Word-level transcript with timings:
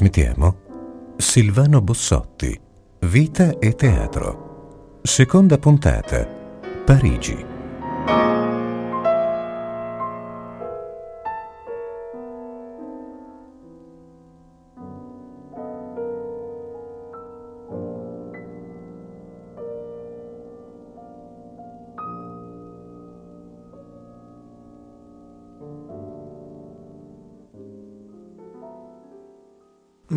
trasmettiamo 0.00 1.14
Silvano 1.18 1.82
Bossotti, 1.82 2.58
Vita 3.00 3.58
e 3.58 3.74
Teatro. 3.74 4.98
Seconda 5.02 5.58
puntata, 5.58 6.26
Parigi. 6.86 7.49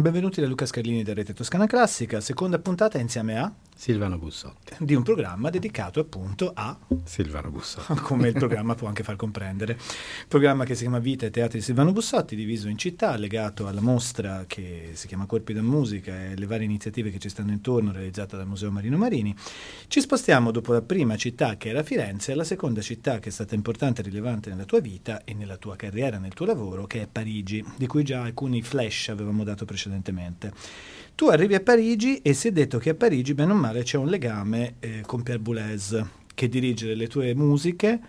Benvenuti 0.03 0.41
da 0.41 0.47
Luca 0.47 0.65
Scarlini 0.65 1.01
da 1.01 1.13
Rete 1.13 1.33
Toscana 1.33 1.65
Classica, 1.65 2.19
seconda 2.19 2.59
puntata 2.59 2.97
insieme 2.97 3.39
a 3.39 3.49
Silvano 3.73 4.17
Bussotti. 4.17 4.75
Di 4.79 4.95
un 4.95 5.01
programma 5.01 5.49
dedicato 5.49 6.01
appunto 6.01 6.51
a 6.53 6.77
Silvano 7.05 7.49
Bussotti. 7.49 7.93
Come 8.03 8.27
il 8.27 8.33
programma 8.33 8.75
può 8.75 8.89
anche 8.89 9.01
far 9.03 9.15
comprendere. 9.15 9.77
Programma 10.27 10.65
che 10.65 10.75
si 10.75 10.81
chiama 10.81 10.99
Vita 10.99 11.25
e 11.25 11.29
Teatri 11.29 11.59
di 11.59 11.63
Silvano 11.63 11.93
Bussotti, 11.93 12.35
diviso 12.35 12.67
in 12.67 12.77
città, 12.77 13.15
legato 13.15 13.65
alla 13.65 13.79
mostra 13.79 14.43
che 14.45 14.89
si 14.91 15.07
chiama 15.07 15.25
Corpi 15.25 15.53
da 15.53 15.61
Musica 15.61 16.31
e 16.31 16.35
le 16.35 16.45
varie 16.45 16.65
iniziative 16.65 17.09
che 17.09 17.19
ci 17.19 17.29
stanno 17.29 17.51
intorno, 17.51 17.93
realizzate 17.93 18.35
dal 18.35 18.45
Museo 18.45 18.71
Marino 18.71 18.97
Marini. 18.97 19.33
Ci 19.87 20.01
spostiamo 20.01 20.51
dopo 20.51 20.73
la 20.73 20.81
prima 20.81 21.15
città 21.15 21.55
che 21.55 21.69
era 21.69 21.81
Firenze 21.81 22.33
alla 22.33 22.43
seconda 22.43 22.81
città 22.81 23.19
che 23.19 23.29
è 23.29 23.31
stata 23.31 23.55
importante 23.55 24.01
e 24.01 24.03
rilevante 24.03 24.49
nella 24.49 24.65
tua 24.65 24.81
vita 24.81 25.23
e 25.23 25.33
nella 25.33 25.55
tua 25.55 25.77
carriera, 25.77 26.19
nel 26.19 26.33
tuo 26.33 26.45
lavoro, 26.45 26.87
che 26.87 27.03
è 27.03 27.07
Parigi, 27.09 27.63
di 27.77 27.87
cui 27.87 28.03
già 28.03 28.21
alcuni 28.21 28.61
flash 28.61 29.07
avevamo 29.07 29.45
dato 29.45 29.63
precedentemente. 29.63 29.91
Tu 31.15 31.27
arrivi 31.27 31.53
a 31.53 31.59
Parigi 31.59 32.17
e 32.23 32.33
si 32.33 32.47
è 32.47 32.51
detto 32.51 32.79
che 32.79 32.89
a 32.89 32.95
Parigi, 32.95 33.33
bene 33.33 33.51
o 33.51 33.55
male, 33.55 33.83
c'è 33.83 33.97
un 33.97 34.07
legame 34.07 34.75
eh, 34.79 35.03
con 35.05 35.21
Pierre 35.21 35.41
Boulez, 35.41 36.03
che 36.33 36.49
dirige 36.49 36.95
le 36.95 37.07
tue 37.07 37.35
musiche, 37.35 37.99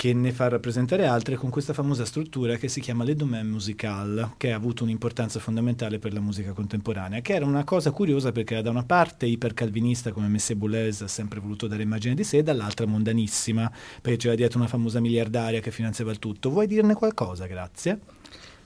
che 0.00 0.14
ne 0.14 0.32
fa 0.32 0.48
rappresentare 0.48 1.04
altre 1.04 1.36
con 1.36 1.50
questa 1.50 1.74
famosa 1.74 2.06
struttura 2.06 2.56
che 2.56 2.68
si 2.68 2.80
chiama 2.80 3.04
Le 3.04 3.14
Domaine 3.14 3.46
Musical, 3.46 4.32
che 4.38 4.50
ha 4.50 4.56
avuto 4.56 4.82
un'importanza 4.82 5.38
fondamentale 5.38 5.98
per 5.98 6.14
la 6.14 6.20
musica 6.20 6.52
contemporanea, 6.52 7.20
che 7.20 7.34
era 7.34 7.44
una 7.44 7.64
cosa 7.64 7.90
curiosa 7.90 8.32
perché 8.32 8.54
era 8.54 8.62
da 8.62 8.70
una 8.70 8.84
parte 8.84 9.26
ipercalvinista 9.26 10.12
come 10.12 10.28
Messie 10.28 10.56
Boulez 10.56 11.02
ha 11.02 11.06
sempre 11.06 11.38
voluto 11.40 11.66
dare 11.66 11.82
immagine 11.82 12.14
di 12.14 12.24
sé, 12.24 12.42
dall'altra 12.42 12.86
mondanissima, 12.86 13.70
perché 14.00 14.16
c'era 14.16 14.34
dietro 14.34 14.58
una 14.58 14.68
famosa 14.68 15.00
miliardaria 15.00 15.60
che 15.60 15.70
finanziava 15.70 16.12
il 16.12 16.18
tutto. 16.18 16.48
Vuoi 16.48 16.66
dirne 16.66 16.94
qualcosa? 16.94 17.44
Grazie. 17.44 17.98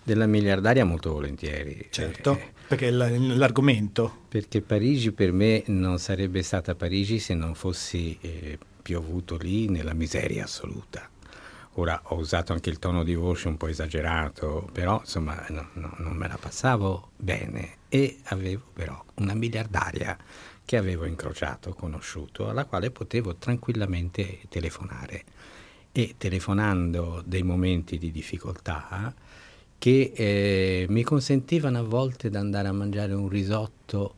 Della 0.04 0.26
miliardaria 0.26 0.84
molto 0.84 1.12
volentieri. 1.12 1.88
Certo, 1.90 2.38
eh, 2.38 2.52
perché 2.68 2.90
l'argomento. 2.90 4.18
Perché 4.28 4.60
Parigi 4.60 5.12
per 5.12 5.32
me 5.32 5.62
non 5.66 5.98
sarebbe 5.98 6.42
stata 6.42 6.74
Parigi 6.74 7.18
se 7.18 7.34
non 7.34 7.54
fossi 7.54 8.16
eh, 8.20 8.58
piovuto 8.82 9.36
lì 9.36 9.68
nella 9.68 9.94
miseria 9.94 10.44
assoluta. 10.44 11.08
Ora 11.76 12.00
ho 12.04 12.16
usato 12.16 12.52
anche 12.52 12.70
il 12.70 12.78
tono 12.78 13.02
di 13.02 13.14
voce 13.14 13.48
un 13.48 13.56
po' 13.56 13.66
esagerato, 13.66 14.68
però 14.70 15.00
insomma 15.00 15.44
no, 15.48 15.70
no, 15.72 15.94
non 15.98 16.14
me 16.14 16.28
la 16.28 16.36
passavo 16.36 17.10
bene 17.16 17.78
e 17.88 18.18
avevo 18.24 18.62
però 18.72 19.02
una 19.14 19.34
miliardaria 19.34 20.16
che 20.64 20.76
avevo 20.76 21.04
incrociato, 21.04 21.74
conosciuto, 21.74 22.48
alla 22.48 22.64
quale 22.64 22.90
potevo 22.90 23.36
tranquillamente 23.36 24.40
telefonare. 24.48 25.24
E 25.90 26.14
telefonando 26.16 27.22
dei 27.24 27.42
momenti 27.42 27.98
di 27.98 28.10
difficoltà, 28.10 29.14
che 29.78 30.12
eh, 30.14 30.86
mi 30.88 31.02
consentivano 31.02 31.78
a 31.78 31.82
volte 31.82 32.30
di 32.30 32.36
andare 32.36 32.68
a 32.68 32.72
mangiare 32.72 33.12
un 33.12 33.28
risotto 33.28 34.16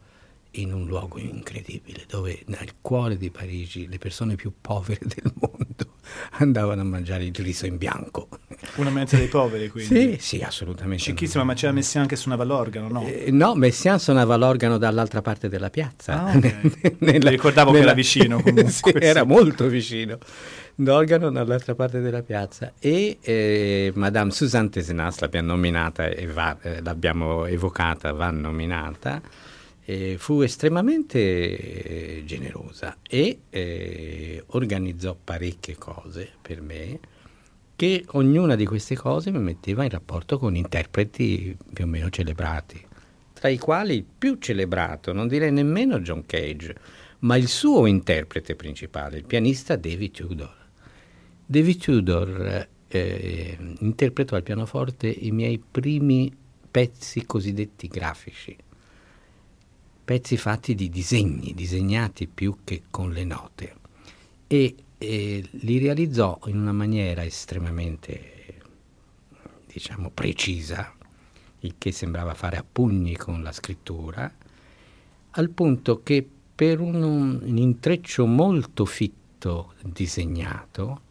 in 0.53 0.73
un 0.73 0.87
luogo 0.87 1.19
incredibile, 1.19 2.05
dove 2.09 2.43
nel 2.47 2.75
cuore 2.81 3.17
di 3.17 3.31
Parigi 3.31 3.89
le 3.89 3.99
persone 3.99 4.35
più 4.37 4.53
povere 4.61 5.01
del 5.05 5.33
mondo 5.35 5.95
andavano 6.39 6.81
a 6.83 6.85
mangiare 6.85 7.25
il 7.25 7.35
riso 7.35 7.67
in 7.67 7.77
bianco. 7.77 8.29
Una 8.77 8.91
mensa 8.91 9.17
dei 9.17 9.29
poveri, 9.29 9.69
quindi? 9.69 10.17
Sì, 10.19 10.37
sì, 10.37 10.43
assolutamente. 10.43 11.03
Cicchissima, 11.03 11.45
ma 11.45 11.55
c'era 11.55 11.73
Messiaen 11.73 12.07
che 12.07 12.17
suonava 12.17 12.45
l'organo, 12.45 12.89
no? 12.89 13.07
Eh, 13.07 13.31
no, 13.31 13.55
Messiaen 13.55 13.99
suonava 13.99 14.37
l'organo 14.37 14.79
dall'altra 14.79 15.21
parte 15.21 15.49
della 15.49 15.71
piazza. 15.71 16.25
Ah, 16.25 16.37
okay. 16.37 16.97
nella, 17.01 17.31
ricordavo 17.31 17.71
nella... 17.71 17.83
che 17.83 17.89
era 17.89 17.95
vicino 17.95 18.41
comunque. 18.43 18.71
sì, 18.71 18.93
era 18.95 19.25
molto 19.25 19.67
vicino 19.69 20.19
d'organo 20.79 21.31
dall'altra 21.31 21.75
parte 21.75 22.01
della 22.01 22.23
piazza 22.23 22.75
e 22.79 23.17
eh, 23.23 23.93
Madame 23.95 24.31
Suzanne 24.31 24.69
Tesenas 24.69 25.19
l'abbiamo 25.21 25.49
nominata 25.49 26.07
e 26.07 26.27
va, 26.27 26.57
eh, 26.61 26.83
l'abbiamo 26.83 27.47
evocata, 27.47 28.13
va 28.13 28.31
nominata, 28.31 29.23
eh, 29.87 30.17
fu 30.19 30.43
estremamente 30.43 31.19
eh, 31.19 32.23
generosa 32.27 32.99
e 33.09 33.41
eh, 33.49 34.45
organizzò 34.49 35.17
parecchie 35.23 35.77
cose 35.77 36.29
per 36.43 36.61
me 36.61 37.01
che 37.75 38.05
ognuna 38.09 38.55
di 38.55 38.67
queste 38.67 38.97
cose 38.97 39.31
mi 39.31 39.39
metteva 39.39 39.83
in 39.83 39.91
rapporto 39.91 40.39
con 40.39 40.57
interpreti 40.57 41.57
più 41.73 41.85
o 41.85 41.87
meno 41.87 42.11
celebrati, 42.11 42.85
tra 43.33 43.49
i 43.49 43.59
quali 43.59 43.97
il 43.97 44.05
più 44.05 44.37
celebrato, 44.39 45.13
non 45.13 45.29
direi 45.29 45.53
nemmeno 45.53 46.01
John 46.01 46.25
Cage, 46.25 46.75
ma 47.21 47.37
il 47.37 47.49
suo 47.49 47.87
interprete 47.87 48.57
principale, 48.57 49.19
il 49.19 49.25
pianista 49.25 49.77
David 49.77 50.11
Tudor. 50.11 50.66
David 51.49 51.79
Tudor 51.79 52.69
eh, 52.89 53.59
interpretò 53.79 54.35
al 54.35 54.43
pianoforte 54.43 55.07
i 55.07 55.31
miei 55.31 55.59
primi 55.59 56.35
pezzi 56.69 57.25
cosiddetti 57.25 57.87
grafici, 57.87 58.57
pezzi 60.05 60.37
fatti 60.37 60.75
di 60.75 60.89
disegni, 60.89 61.55
disegnati 61.55 62.27
più 62.27 62.59
che 62.65 62.83
con 62.91 63.13
le 63.13 63.25
note, 63.25 63.77
e, 64.49 64.75
e 64.99 65.49
li 65.49 65.79
realizzò 65.79 66.37
in 66.47 66.59
una 66.59 66.73
maniera 66.73 67.25
estremamente, 67.25 68.55
diciamo, 69.73 70.11
precisa, 70.11 70.93
il 71.61 71.77
che 71.79 71.93
sembrava 71.93 72.35
fare 72.35 72.57
a 72.57 72.65
pugni 72.71 73.17
con 73.17 73.45
la 73.45 73.53
scrittura, 73.53 74.31
al 75.31 75.51
punto 75.51 76.03
che 76.03 76.29
per 76.57 76.81
un, 76.81 77.41
un 77.41 77.57
intreccio 77.57 78.27
molto 78.27 78.85
fitto 78.85 79.75
disegnato, 79.85 81.03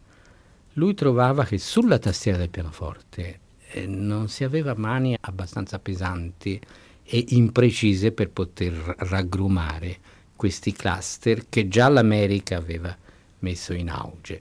lui 0.76 0.94
trovava 0.94 1.44
che 1.44 1.58
sulla 1.58 1.98
tastiera 1.98 2.38
del 2.38 2.50
pianoforte 2.50 3.40
eh, 3.70 3.86
non 3.86 4.28
si 4.28 4.44
aveva 4.44 4.74
mani 4.76 5.16
abbastanza 5.18 5.78
pesanti 5.78 6.60
e 7.02 7.24
imprecise 7.28 8.12
per 8.12 8.30
poter 8.30 8.72
raggrumare 8.98 9.98
questi 10.34 10.72
cluster 10.72 11.48
che 11.48 11.68
già 11.68 11.88
l'America 11.88 12.56
aveva 12.56 12.94
messo 13.40 13.72
in 13.72 13.88
auge. 13.88 14.40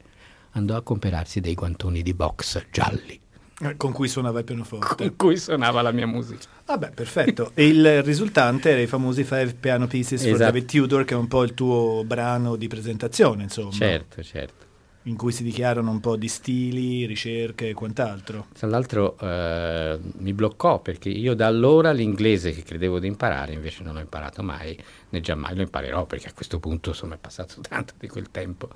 Andò 0.51 0.75
a 0.75 0.81
comprarsi 0.81 1.39
dei 1.39 1.53
guantoni 1.53 2.01
di 2.01 2.13
box 2.13 2.65
gialli. 2.71 3.19
Eh, 3.61 3.77
con 3.77 3.93
cui 3.93 4.09
suonava 4.09 4.39
il 4.39 4.45
pianoforte. 4.45 4.95
Con 4.95 5.15
cui 5.15 5.37
suonava 5.37 5.81
la 5.81 5.91
mia 5.91 6.07
musica. 6.07 6.47
Vabbè, 6.65 6.91
perfetto. 6.91 7.51
e 7.53 7.67
il 7.67 8.03
risultante 8.03 8.71
era 8.71 8.81
i 8.81 8.87
famosi 8.87 9.23
Five 9.23 9.53
Piano 9.53 9.87
Pieces 9.87 10.19
esatto. 10.19 10.35
for 10.35 10.45
David 10.45 10.65
Tudor, 10.65 11.05
che 11.05 11.13
è 11.13 11.17
un 11.17 11.27
po' 11.27 11.43
il 11.43 11.53
tuo 11.53 12.03
brano 12.03 12.57
di 12.57 12.67
presentazione, 12.67 13.43
insomma. 13.43 13.71
Certo, 13.71 14.21
certo 14.21 14.64
in 15.07 15.15
cui 15.17 15.31
si 15.31 15.43
dichiarano 15.43 15.91
un 15.91 15.99
po' 15.99 16.15
di 16.15 16.27
stili, 16.27 17.05
ricerche 17.05 17.69
e 17.69 17.73
quant'altro. 17.73 18.47
Tra 18.53 18.67
l'altro 18.67 19.17
eh, 19.19 19.99
mi 20.17 20.33
bloccò 20.33 20.79
perché 20.79 21.09
io 21.09 21.35
da 21.35 21.47
allora 21.47 21.91
l'inglese 21.91 22.51
che 22.51 22.63
credevo 22.63 22.99
di 22.99 23.07
imparare 23.07 23.53
invece 23.53 23.83
non 23.83 23.93
l'ho 23.93 23.99
imparato 23.99 24.41
mai, 24.41 24.77
né 25.09 25.21
già 25.21 25.35
mai 25.35 25.55
lo 25.55 25.61
imparerò 25.61 26.05
perché 26.05 26.29
a 26.29 26.33
questo 26.33 26.59
punto 26.59 26.89
insomma 26.89 27.15
è 27.15 27.19
passato 27.19 27.61
tanto 27.67 27.93
di 27.99 28.07
quel 28.07 28.31
tempo. 28.31 28.69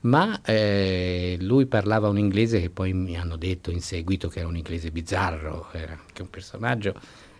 Ma 0.00 0.40
eh, 0.42 1.36
lui 1.40 1.66
parlava 1.66 2.08
un 2.08 2.18
inglese 2.18 2.60
che 2.60 2.70
poi 2.70 2.92
mi 2.92 3.18
hanno 3.18 3.36
detto 3.36 3.70
in 3.70 3.80
seguito 3.80 4.28
che 4.28 4.38
era 4.38 4.48
un 4.48 4.56
inglese 4.56 4.90
bizzarro, 4.90 5.68
era 5.72 5.92
anche 5.92 6.22
un 6.22 6.30
personaggio 6.30 6.94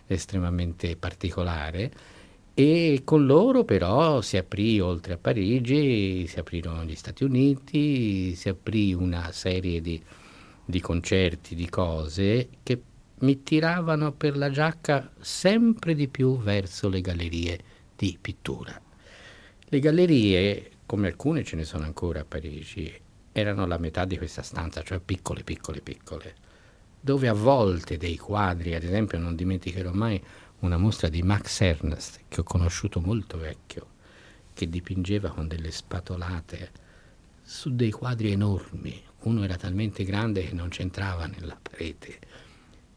estremamente 0.05 0.95
particolare 0.95 1.91
e 2.59 3.01
con 3.03 3.27
loro 3.27 3.63
però 3.65 4.19
si 4.21 4.35
aprì, 4.35 4.79
oltre 4.79 5.13
a 5.13 5.17
Parigi, 5.17 6.25
si 6.25 6.39
aprirono 6.39 6.85
gli 6.85 6.95
Stati 6.95 7.23
Uniti, 7.23 8.33
si 8.33 8.49
aprì 8.49 8.95
una 8.95 9.31
serie 9.31 9.79
di, 9.79 10.01
di 10.65 10.81
concerti, 10.81 11.53
di 11.53 11.69
cose 11.69 12.49
che 12.63 12.81
mi 13.19 13.43
tiravano 13.43 14.11
per 14.11 14.35
la 14.35 14.49
giacca 14.49 15.07
sempre 15.19 15.93
di 15.93 16.07
più 16.07 16.39
verso 16.39 16.89
le 16.89 17.01
gallerie 17.01 17.59
di 17.95 18.17
pittura. 18.19 18.81
Le 19.65 19.79
gallerie, 19.79 20.71
come 20.87 21.09
alcune 21.09 21.43
ce 21.43 21.57
ne 21.57 21.63
sono 21.63 21.83
ancora 21.83 22.21
a 22.21 22.25
Parigi, 22.25 22.91
erano 23.33 23.67
la 23.67 23.77
metà 23.77 24.03
di 24.05 24.17
questa 24.17 24.41
stanza, 24.41 24.81
cioè 24.81 24.99
piccole, 24.99 25.43
piccole, 25.43 25.81
piccole, 25.81 26.33
dove 26.99 27.27
a 27.27 27.33
volte 27.33 27.97
dei 27.97 28.17
quadri, 28.17 28.73
ad 28.73 28.83
esempio 28.83 29.19
non 29.19 29.35
dimenticherò 29.35 29.91
mai 29.91 30.19
una 30.59 30.77
mostra 30.77 31.09
di 31.09 31.21
Max 31.21 31.61
Ernst 31.61 32.21
che 32.27 32.41
ho 32.41 32.43
conosciuto 32.43 32.99
molto 32.99 33.37
vecchio, 33.37 33.87
che 34.53 34.67
dipingeva 34.67 35.29
con 35.29 35.47
delle 35.47 35.71
spatolate 35.71 36.71
su 37.43 37.75
dei 37.75 37.91
quadri 37.91 38.31
enormi. 38.31 39.01
Uno 39.21 39.43
era 39.43 39.55
talmente 39.55 40.03
grande 40.03 40.47
che 40.47 40.53
non 40.53 40.69
c'entrava 40.69 41.27
nella 41.27 41.57
parete. 41.61 42.19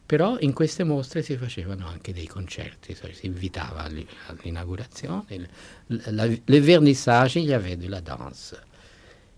Però 0.07 0.39
in 0.41 0.53
queste 0.53 0.85
mostre 0.85 1.23
si 1.23 1.37
facevano 1.37 1.87
anche 1.87 2.13
dei 2.13 2.27
concerti, 2.27 2.97
cioè 2.97 3.13
si 3.13 3.27
invitava 3.27 3.85
all'inaugurazione, 3.85 5.49
le, 5.87 6.61
vernissage, 6.61 7.41
gli 7.41 7.53
avait 7.53 7.79
de 7.79 7.89
la 7.89 8.01
danse. 8.01 8.69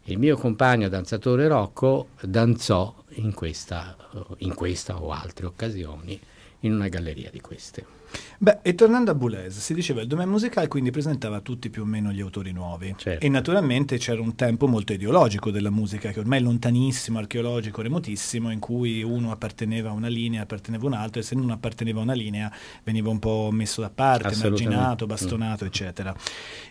Il 0.05 0.19
mio 0.19 0.37
compagno 0.37 0.89
danzatore 0.89 1.47
Rocco 1.47 2.09
danzò 2.23 3.05
in 3.17 3.35
questa, 3.35 3.97
in 4.39 4.55
questa 4.55 5.01
o 5.01 5.11
altre 5.11 5.47
occasioni 5.47 6.19
in 6.61 6.73
una 6.73 6.89
galleria 6.89 7.31
di 7.31 7.41
queste. 7.41 8.02
Beh, 8.39 8.59
e 8.63 8.75
tornando 8.75 9.13
a 9.13 9.15
Boulez, 9.15 9.57
si 9.59 9.73
diceva 9.73 10.01
il 10.01 10.09
domain 10.09 10.29
musicale 10.29 10.67
quindi 10.67 10.91
presentava 10.91 11.41
tutti 11.41 11.71
più 11.71 11.83
o 11.83 11.85
meno 11.85 12.11
gli 12.11 12.21
autori 12.21 12.51
nuovi. 12.51 12.93
Certo. 12.97 13.25
E 13.25 13.29
naturalmente 13.29 13.99
c'era 13.99 14.21
un 14.21 14.35
tempo 14.35 14.67
molto 14.67 14.93
ideologico 14.93 15.51
della 15.53 15.71
musica, 15.71 16.11
che 16.11 16.19
ormai 16.19 16.41
è 16.41 16.43
lontanissimo, 16.43 17.19
archeologico, 17.19 17.83
remotissimo, 17.83 18.51
in 18.51 18.59
cui 18.59 19.03
uno 19.05 19.31
apparteneva 19.31 19.91
a 19.91 19.93
una 19.93 20.09
linea, 20.09 20.43
apparteneva 20.43 20.85
a 20.85 20.87
un'altra, 20.89 21.21
e 21.21 21.23
se 21.23 21.37
non 21.37 21.51
apparteneva 21.51 22.01
a 22.01 22.03
una 22.03 22.15
linea 22.15 22.53
veniva 22.83 23.11
un 23.11 23.21
po' 23.21 23.51
messo 23.53 23.81
da 23.81 23.91
parte, 23.91 24.35
marginato, 24.35 25.07
bastonato, 25.07 25.63
mm. 25.63 25.67
eccetera. 25.69 26.17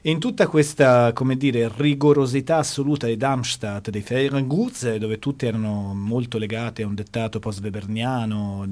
E 0.02 0.12
in 0.12 0.20
tutta 0.20 0.48
questa, 0.48 1.14
come 1.14 1.38
dire, 1.38 1.72
rigorosità 1.74 2.58
assoluta 2.58 3.08
di 3.08 3.16
Darmstadt, 3.16 3.92
dei 3.92 4.02
Feierengutze, 4.02 4.98
dove 4.98 5.20
tutti 5.20 5.46
erano 5.46 5.94
molto 5.94 6.38
legati 6.38 6.82
a 6.82 6.88
un 6.88 6.96
dettato 6.96 7.40
post-weberniano, 7.40 8.68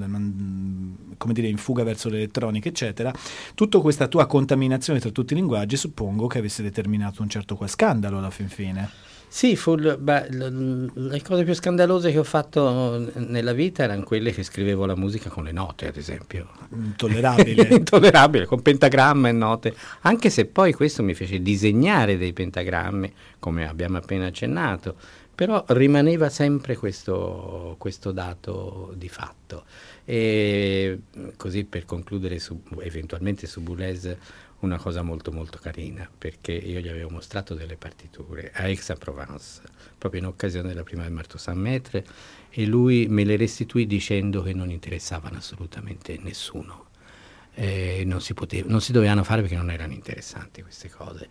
come 1.18 1.34
dire, 1.34 1.48
in 1.48 1.58
fuga 1.58 1.84
verso 1.84 2.10
l'elettronica, 2.10 2.59
eccetera, 2.68 2.88
eccetera, 2.90 3.14
tutta 3.56 3.80
questa 3.80 4.08
tua 4.08 4.26
contaminazione 4.26 5.00
tra 5.00 5.10
tutti 5.10 5.34
i 5.34 5.36
linguaggi 5.36 5.78
suppongo 5.78 6.28
che 6.28 6.40
avesse 6.40 6.62
determinato 6.64 7.22
un 7.22 7.30
certo 7.30 7.56
qual 7.56 7.70
scandalo 7.70 8.18
alla 8.18 8.30
fin 8.30 8.50
fine. 8.50 9.08
Sì, 9.32 9.56
fu, 9.56 9.76
beh, 9.76 10.28
le 10.32 11.22
cose 11.22 11.44
più 11.44 11.54
scandalose 11.54 12.12
che 12.12 12.18
ho 12.18 12.24
fatto 12.24 13.12
nella 13.14 13.54
vita 13.54 13.84
erano 13.84 14.02
quelle 14.02 14.32
che 14.32 14.42
scrivevo 14.42 14.88
la 14.88 14.96
musica 14.96 15.30
con 15.30 15.44
le 15.44 15.52
note, 15.52 15.88
ad 15.88 15.98
esempio. 15.98 16.48
Intollerabile. 16.72 17.68
Intollerabile, 17.70 18.46
con 18.50 18.64
pentagramma 18.64 19.30
e 19.30 19.32
note. 19.32 19.76
Anche 20.02 20.32
se 20.32 20.46
poi 20.46 20.74
questo 20.74 21.04
mi 21.04 21.14
fece 21.14 21.44
disegnare 21.44 22.18
dei 22.18 22.34
pentagrammi, 22.34 23.14
come 23.38 23.68
abbiamo 23.68 23.98
appena 23.98 24.26
accennato, 24.26 24.96
però 25.40 25.64
rimaneva 25.68 26.28
sempre 26.28 26.76
questo, 26.76 27.76
questo 27.78 28.12
dato 28.12 28.94
di 28.98 29.08
fatto. 29.08 29.64
E 30.04 31.04
così 31.38 31.64
per 31.64 31.86
concludere 31.86 32.40
su, 32.40 32.62
eventualmente 32.82 33.48
su 33.48 33.62
Boulez 33.62 34.18
una 34.60 34.78
cosa 34.78 35.02
molto 35.02 35.32
molto 35.32 35.58
carina, 35.58 36.10
perché 36.18 36.52
io 36.52 36.82
gli 36.82 36.90
avevo 36.90 37.12
mostrato 37.12 37.54
delle 37.54 37.78
partiture 37.78 38.52
a 38.54 38.64
Aix-en-Provence, 38.64 39.62
proprio 39.98 40.20
in 40.20 40.28
occasione 40.28 40.68
della 40.68 40.84
prima 40.84 41.04
del 41.04 41.14
Marto 41.14 41.38
San 41.38 41.58
Metre, 41.58 42.06
e 42.50 42.66
lui 42.66 43.08
me 43.08 43.24
le 43.24 43.38
restituì 43.38 43.88
dicendo 43.88 44.42
che 44.42 44.52
non 44.52 44.70
interessavano 44.70 45.38
assolutamente 45.38 46.20
nessuno. 46.22 46.88
Eh, 47.54 48.04
non, 48.06 48.20
si 48.20 48.34
poteva, 48.34 48.68
non 48.70 48.82
si 48.82 48.92
dovevano 48.92 49.24
fare 49.24 49.40
perché 49.40 49.56
non 49.56 49.72
erano 49.72 49.94
interessanti 49.94 50.62
queste 50.62 50.90
cose. 50.90 51.30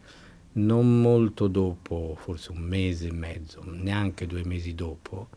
Non 0.59 1.01
molto 1.01 1.47
dopo, 1.47 2.17
forse 2.19 2.51
un 2.51 2.59
mese 2.59 3.09
e 3.09 3.13
mezzo, 3.13 3.63
neanche 3.65 4.27
due 4.27 4.45
mesi 4.45 4.75
dopo, 4.75 5.29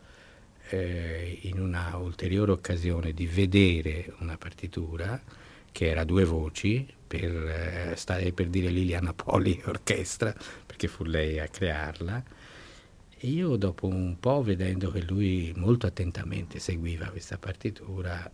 eh, 0.70 1.38
in 1.42 1.60
una 1.60 1.96
ulteriore 1.96 2.50
occasione 2.50 3.12
di 3.12 3.26
vedere 3.28 4.12
una 4.18 4.36
partitura 4.36 5.20
che 5.70 5.88
era 5.88 6.02
due 6.02 6.24
voci 6.24 6.86
per, 7.06 7.30
eh, 7.30 7.94
stare 7.94 8.32
per 8.32 8.48
dire 8.48 8.68
Liliana 8.68 9.14
Poli 9.14 9.62
orchestra 9.64 10.34
perché 10.66 10.88
fu 10.88 11.04
lei 11.04 11.38
a 11.38 11.46
crearla. 11.46 12.24
E 13.16 13.26
io 13.28 13.54
dopo 13.54 13.86
un 13.86 14.18
po' 14.18 14.42
vedendo 14.42 14.90
che 14.90 15.02
lui 15.02 15.52
molto 15.54 15.86
attentamente 15.86 16.58
seguiva 16.58 17.06
questa 17.10 17.38
partitura 17.38 18.28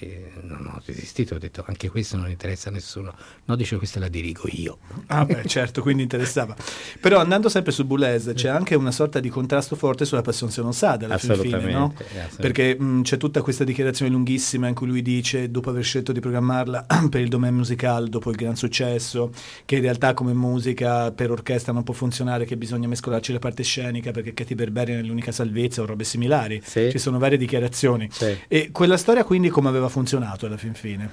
e 0.00 0.30
non 0.42 0.66
ho 0.66 0.82
resistito, 0.84 1.36
ho 1.36 1.38
detto 1.38 1.64
anche 1.66 1.88
questo 1.88 2.16
non 2.16 2.28
interessa 2.28 2.68
a 2.68 2.72
nessuno. 2.72 3.14
No, 3.46 3.56
dice 3.56 3.76
questa 3.76 4.00
la 4.00 4.08
dirigo 4.08 4.42
io. 4.50 4.78
Ah 5.06 5.24
beh, 5.24 5.44
certo, 5.46 5.80
quindi 5.80 6.02
interessava. 6.02 6.54
Però 7.00 7.18
andando 7.18 7.48
sempre 7.48 7.72
su 7.72 7.84
Boulez 7.86 8.32
c'è 8.34 8.48
anche 8.48 8.74
una 8.74 8.90
sorta 8.90 9.20
di 9.20 9.28
contrasto 9.28 9.76
forte 9.76 10.04
sulla 10.04 10.20
Passione 10.20 10.52
Senosada 10.52 11.06
alla 11.06 11.18
fine, 11.18 11.70
no? 11.70 11.94
Perché 12.36 12.78
mh, 12.78 13.02
c'è 13.02 13.16
tutta 13.16 13.40
questa 13.40 13.64
dichiarazione 13.64 14.10
lunghissima 14.10 14.68
in 14.68 14.74
cui 14.74 14.86
lui 14.86 15.02
dice, 15.02 15.50
dopo 15.50 15.70
aver 15.70 15.84
scelto 15.84 16.12
di 16.12 16.20
programmarla 16.20 16.86
per 17.08 17.20
il 17.20 17.28
domain 17.28 17.54
musicale, 17.54 18.08
dopo 18.08 18.30
il 18.30 18.36
gran 18.36 18.56
successo, 18.56 19.32
che 19.64 19.76
in 19.76 19.82
realtà 19.82 20.12
come 20.12 20.34
musica 20.34 21.12
per 21.12 21.30
orchestra 21.30 21.72
non 21.72 21.82
può 21.82 21.94
funzionare, 21.94 22.44
che 22.44 22.56
bisogna 22.56 22.88
mescolarci 22.88 23.32
la 23.32 23.38
parte 23.38 23.62
scenica 23.62 24.10
perché 24.10 24.34
Katy 24.34 24.54
Berberian 24.54 24.98
è 24.98 25.02
l'unica 25.02 25.32
salvezza 25.32 25.80
o 25.80 25.86
robe 25.86 26.04
similari. 26.04 26.60
Sì. 26.62 26.90
Ci 26.90 26.98
sono 26.98 27.18
varie 27.18 27.38
dichiarazioni. 27.38 28.08
Sì. 28.10 28.36
E 28.48 28.70
quella 28.70 28.96
storia 28.96 29.24
quindi 29.24 29.48
come 29.48 29.61
aveva 29.68 29.88
funzionato 29.88 30.46
alla 30.46 30.56
fin 30.56 30.74
fine? 30.74 31.10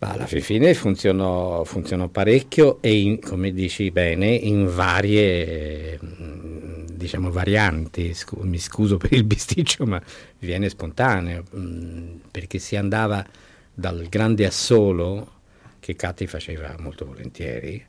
Ma 0.00 0.12
alla 0.12 0.26
fin 0.26 0.42
fine 0.42 0.74
funzionò, 0.74 1.64
funzionò 1.64 2.06
parecchio 2.06 2.80
e, 2.80 3.00
in, 3.00 3.18
come 3.18 3.52
dici 3.52 3.90
bene, 3.90 4.28
in 4.28 4.72
varie 4.72 5.98
mm, 6.02 6.86
diciamo, 6.92 7.30
varianti. 7.30 8.14
Scu- 8.14 8.42
mi 8.42 8.58
scuso 8.58 8.96
per 8.96 9.12
il 9.12 9.24
bisticcio, 9.26 9.86
ma 9.86 10.00
viene 10.38 10.68
spontaneo, 10.68 11.42
mh, 11.50 11.60
mm, 11.60 12.16
perché 12.30 12.58
si 12.60 12.76
andava 12.76 13.26
dal 13.74 14.06
grande 14.08 14.46
assolo 14.46 15.32
che 15.80 15.96
Cati 15.96 16.26
faceva 16.26 16.76
molto 16.78 17.04
volentieri, 17.04 17.84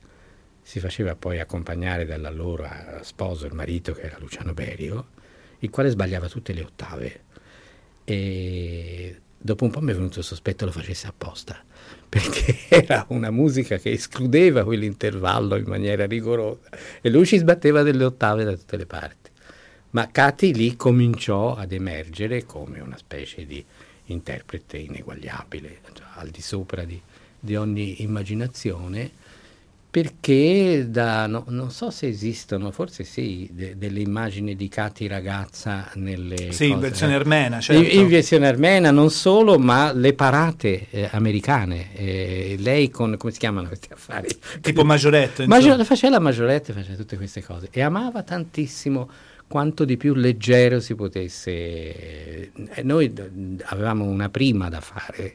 si 0.62 0.80
faceva 0.80 1.14
poi 1.14 1.38
accompagnare 1.38 2.06
dall'allora 2.06 3.00
sposo, 3.02 3.46
il 3.46 3.54
marito 3.54 3.92
che 3.92 4.02
era 4.02 4.16
Luciano 4.18 4.52
Berio, 4.52 5.08
il 5.60 5.70
quale 5.70 5.90
sbagliava 5.90 6.28
tutte 6.28 6.52
le 6.52 6.62
ottave. 6.62 7.20
E 8.04 9.20
dopo 9.42 9.64
un 9.64 9.70
po' 9.70 9.80
mi 9.80 9.92
è 9.92 9.94
venuto 9.94 10.18
il 10.18 10.24
sospetto 10.24 10.66
lo 10.66 10.70
facesse 10.70 11.06
apposta, 11.06 11.56
perché 12.08 12.58
era 12.68 13.06
una 13.08 13.30
musica 13.30 13.78
che 13.78 13.90
escludeva 13.92 14.64
quell'intervallo 14.64 15.56
in 15.56 15.64
maniera 15.66 16.06
rigorosa 16.06 16.68
e 17.00 17.08
lui 17.08 17.24
ci 17.24 17.38
sbatteva 17.38 17.82
delle 17.82 18.04
ottave 18.04 18.44
da 18.44 18.54
tutte 18.54 18.76
le 18.76 18.86
parti. 18.86 19.30
Ma 19.92 20.08
Cati 20.08 20.54
lì 20.54 20.76
cominciò 20.76 21.56
ad 21.56 21.72
emergere 21.72 22.44
come 22.44 22.80
una 22.80 22.96
specie 22.96 23.44
di 23.44 23.64
interprete 24.06 24.76
ineguagliabile, 24.76 25.78
cioè 25.92 26.06
al 26.14 26.28
di 26.28 26.42
sopra 26.42 26.84
di, 26.84 27.00
di 27.38 27.56
ogni 27.56 28.02
immaginazione 28.02 29.10
perché 29.90 30.86
da, 30.88 31.26
no, 31.26 31.44
non 31.48 31.72
so 31.72 31.90
se 31.90 32.06
esistono, 32.06 32.70
forse 32.70 33.02
sì, 33.02 33.48
de, 33.50 33.76
delle 33.76 33.98
immagini 33.98 34.54
di 34.54 34.68
Cati 34.68 35.08
ragazza 35.08 35.90
nelle... 35.94 36.36
Sì, 36.36 36.46
cose, 36.46 36.64
in 36.66 36.78
versione 36.78 37.14
armena, 37.16 37.60
certo. 37.60 37.82
In, 37.82 37.98
in, 38.02 38.08
versione 38.08 38.46
armena 38.46 38.92
non 38.92 39.10
solo, 39.10 39.58
ma 39.58 39.92
le 39.92 40.12
parate 40.12 40.86
eh, 40.90 41.08
americane. 41.10 41.92
Eh, 41.96 42.54
lei 42.60 42.88
con, 42.88 43.16
come 43.18 43.32
si 43.32 43.40
chiamano 43.40 43.66
questi 43.66 43.88
affari? 43.92 44.28
Tipo 44.60 44.84
Majorette. 44.84 45.48
Major, 45.48 45.84
faceva 45.84 46.14
la 46.14 46.20
Majorette, 46.20 46.72
faceva 46.72 46.94
tutte 46.94 47.16
queste 47.16 47.42
cose. 47.42 47.66
E 47.72 47.80
amava 47.80 48.22
tantissimo 48.22 49.10
quanto 49.48 49.84
di 49.84 49.96
più 49.96 50.14
leggero 50.14 50.78
si 50.78 50.94
potesse... 50.94 51.50
Eh, 51.50 52.82
noi 52.82 53.12
avevamo 53.64 54.04
una 54.04 54.28
prima 54.28 54.68
da 54.68 54.80
fare 54.80 55.34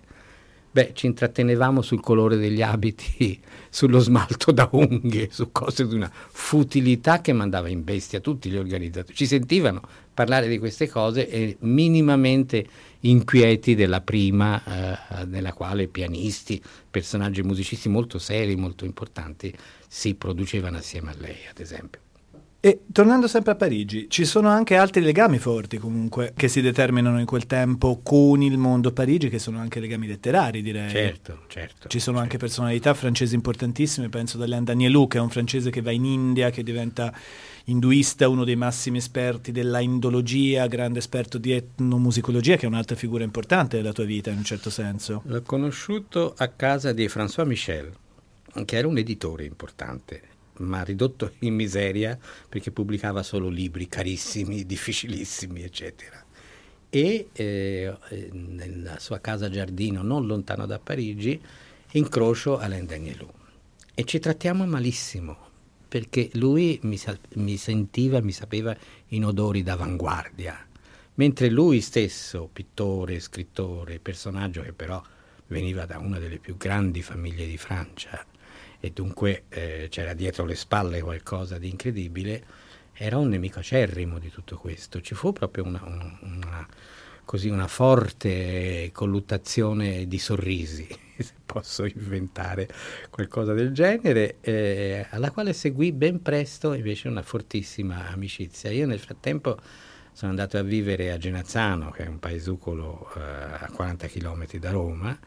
Beh, 0.76 0.92
ci 0.94 1.06
intrattenevamo 1.06 1.82
sul 1.82 2.02
colore 2.02 2.36
degli 2.36 2.62
abiti, 2.62 3.40
sullo 3.72 4.00
smalto 4.00 4.52
da 4.52 4.68
unghie, 4.70 5.30
su 5.32 5.50
cose 5.54 5.88
di 5.88 5.96
una 5.96 6.12
futilità 6.12 7.22
che 7.22 7.32
mandava 7.32 7.70
in 7.70 7.86
bestia 7.86 8.20
tutti 8.20 8.50
gli 8.50 8.58
organizzatori. 8.58 9.16
Ci 9.16 9.26
sentivano 9.26 9.82
parlare 10.14 10.50
di 10.50 10.60
queste 10.60 10.90
cose 10.90 11.30
e 11.30 11.56
minimamente 11.62 12.68
inquieti 13.00 13.74
della 13.74 14.02
prima, 14.02 14.62
eh, 15.22 15.26
nella 15.28 15.54
quale 15.54 15.88
pianisti, 15.88 16.62
personaggi 16.92 17.42
musicisti 17.42 17.88
molto 17.88 18.20
seri, 18.20 18.58
molto 18.58 18.84
importanti, 18.84 19.56
si 19.88 20.16
producevano 20.16 20.76
assieme 20.76 21.12
a 21.12 21.16
lei, 21.18 21.38
ad 21.50 21.60
esempio. 21.60 22.05
E 22.66 22.80
tornando 22.92 23.28
sempre 23.28 23.52
a 23.52 23.56
Parigi, 23.56 24.08
ci 24.10 24.26
sono 24.26 24.48
anche 24.48 24.76
altri 24.76 25.04
legami 25.04 25.38
forti 25.38 25.78
comunque 25.78 26.34
che 26.36 26.48
si 26.48 26.62
determinano 26.62 27.20
in 27.20 27.28
quel 27.28 27.46
tempo 27.46 28.00
con 28.02 28.42
il 28.42 28.58
mondo 28.58 28.92
Parigi, 28.92 29.30
che 29.30 29.38
sono 29.38 29.60
anche 29.60 29.80
legami 29.80 30.08
letterari, 30.08 30.64
direi. 30.64 30.90
Certo, 30.90 31.42
certo. 31.46 31.88
Ci 31.88 32.00
sono 32.00 32.18
certo. 32.18 32.22
anche 32.24 32.38
personalità 32.40 32.96
francesi 32.96 33.36
importantissime, 33.36 34.10
penso 34.10 34.38
ad 34.38 34.44
Alain 34.46 34.64
Danielou, 34.64 35.08
che 35.08 35.20
è 35.20 35.22
un 35.22 35.30
francese 35.30 35.70
che 35.70 35.84
va 35.84 35.92
in 35.92 36.06
India, 36.06 36.50
che 36.50 36.64
diventa 36.64 37.14
induista, 37.66 38.28
uno 38.30 38.44
dei 38.44 38.56
massimi 38.56 38.98
esperti 38.98 39.52
della 39.52 39.80
indologia, 39.80 40.66
grande 40.66 40.98
esperto 40.98 41.38
di 41.38 41.52
etnomusicologia, 41.52 42.56
che 42.56 42.66
è 42.66 42.68
un'altra 42.68 42.96
figura 42.96 43.24
importante 43.24 43.78
della 43.78 43.94
tua 43.94 44.06
vita 44.06 44.32
in 44.32 44.38
un 44.38 44.44
certo 44.44 44.72
senso. 44.72 45.22
L'ho 45.26 45.44
conosciuto 45.44 46.34
a 46.36 46.48
casa 46.48 46.94
di 46.94 47.06
François 47.06 47.46
Michel, 47.46 47.94
che 48.66 48.76
era 48.76 48.88
un 48.88 48.98
editore 48.98 49.46
importante 49.46 50.34
ma 50.58 50.84
ridotto 50.84 51.34
in 51.40 51.56
miseria 51.56 52.18
perché 52.48 52.72
pubblicava 52.72 53.24
solo 53.24 53.50
libri 53.50 53.88
carissimi, 53.88 54.66
difficilissimi, 54.68 55.64
eccetera. 55.64 56.24
E 56.90 57.30
eh, 57.34 57.94
nella 58.32 59.00
sua 59.00 59.20
casa 59.20 59.50
giardino, 59.50 60.02
non 60.02 60.26
lontano 60.26 60.66
da 60.66 60.80
Parigi, 60.80 61.40
incrocio 61.92 62.58
Alain 62.58 62.86
Danielou. 62.86 63.30
E 63.94 64.04
ci 64.06 64.20
trattiamo 64.20 64.66
malissimo, 64.66 65.38
perché 65.88 66.30
lui 66.34 66.80
mi, 66.84 66.98
sa- 66.98 67.18
mi 67.36 67.58
sentiva, 67.58 68.22
mi 68.22 68.32
sapeva 68.32 68.76
in 69.10 69.26
odori 69.26 69.64
d'avanguardia, 69.64 70.68
mentre 71.16 71.50
lui 71.50 71.82
stesso, 71.82 72.50
pittore, 72.52 73.20
scrittore, 73.20 74.00
personaggio 74.00 74.62
che 74.62 74.74
però 74.74 75.02
veniva 75.48 75.86
da 75.86 76.00
una 76.00 76.18
delle 76.18 76.40
più 76.40 76.58
grandi 76.58 77.02
famiglie 77.02 77.46
di 77.46 77.58
Francia 77.58 78.26
e 78.80 78.92
dunque 78.92 79.44
eh, 79.50 79.88
c'era 79.90 80.14
dietro 80.14 80.46
le 80.46 80.56
spalle 80.56 81.02
qualcosa 81.02 81.58
di 81.58 81.70
incredibile, 81.70 82.44
era 82.94 83.18
un 83.18 83.30
nemico 83.30 83.60
acerrimo 83.60 84.20
di 84.20 84.30
tutto 84.30 84.58
questo. 84.58 85.02
Ci 85.02 85.16
fu 85.16 85.34
proprio 85.34 85.66
una, 85.66 85.82
una, 86.22 86.68
così 87.26 87.50
una 87.50 87.68
forte 87.68 88.90
colluttazione 88.94 90.08
di 90.08 90.18
sorrisi, 90.20 90.88
se 91.18 91.34
posso 91.46 91.86
inventare 91.86 92.68
qualcosa 93.10 93.54
del 93.54 93.74
genere, 93.74 94.38
eh, 94.42 95.06
alla 95.10 95.32
quale 95.32 95.54
seguì 95.54 95.92
ben 95.92 96.22
presto 96.22 96.74
invece 96.74 97.08
una 97.08 97.24
fortissima 97.24 98.08
amicizia. 98.08 98.72
Io 98.72 98.88
nel 98.88 99.00
frattempo 99.00 99.60
sono 100.14 100.32
andato 100.32 100.58
a 100.58 100.62
vivere 100.62 101.12
a 101.12 101.18
Genazzano, 101.18 101.92
che 101.92 102.06
è 102.06 102.08
un 102.08 102.20
paesucolo 102.20 103.12
eh, 103.18 103.20
a 103.20 103.70
40 103.74 104.08
km 104.08 104.46
da 104.60 104.72
Roma, 104.72 105.20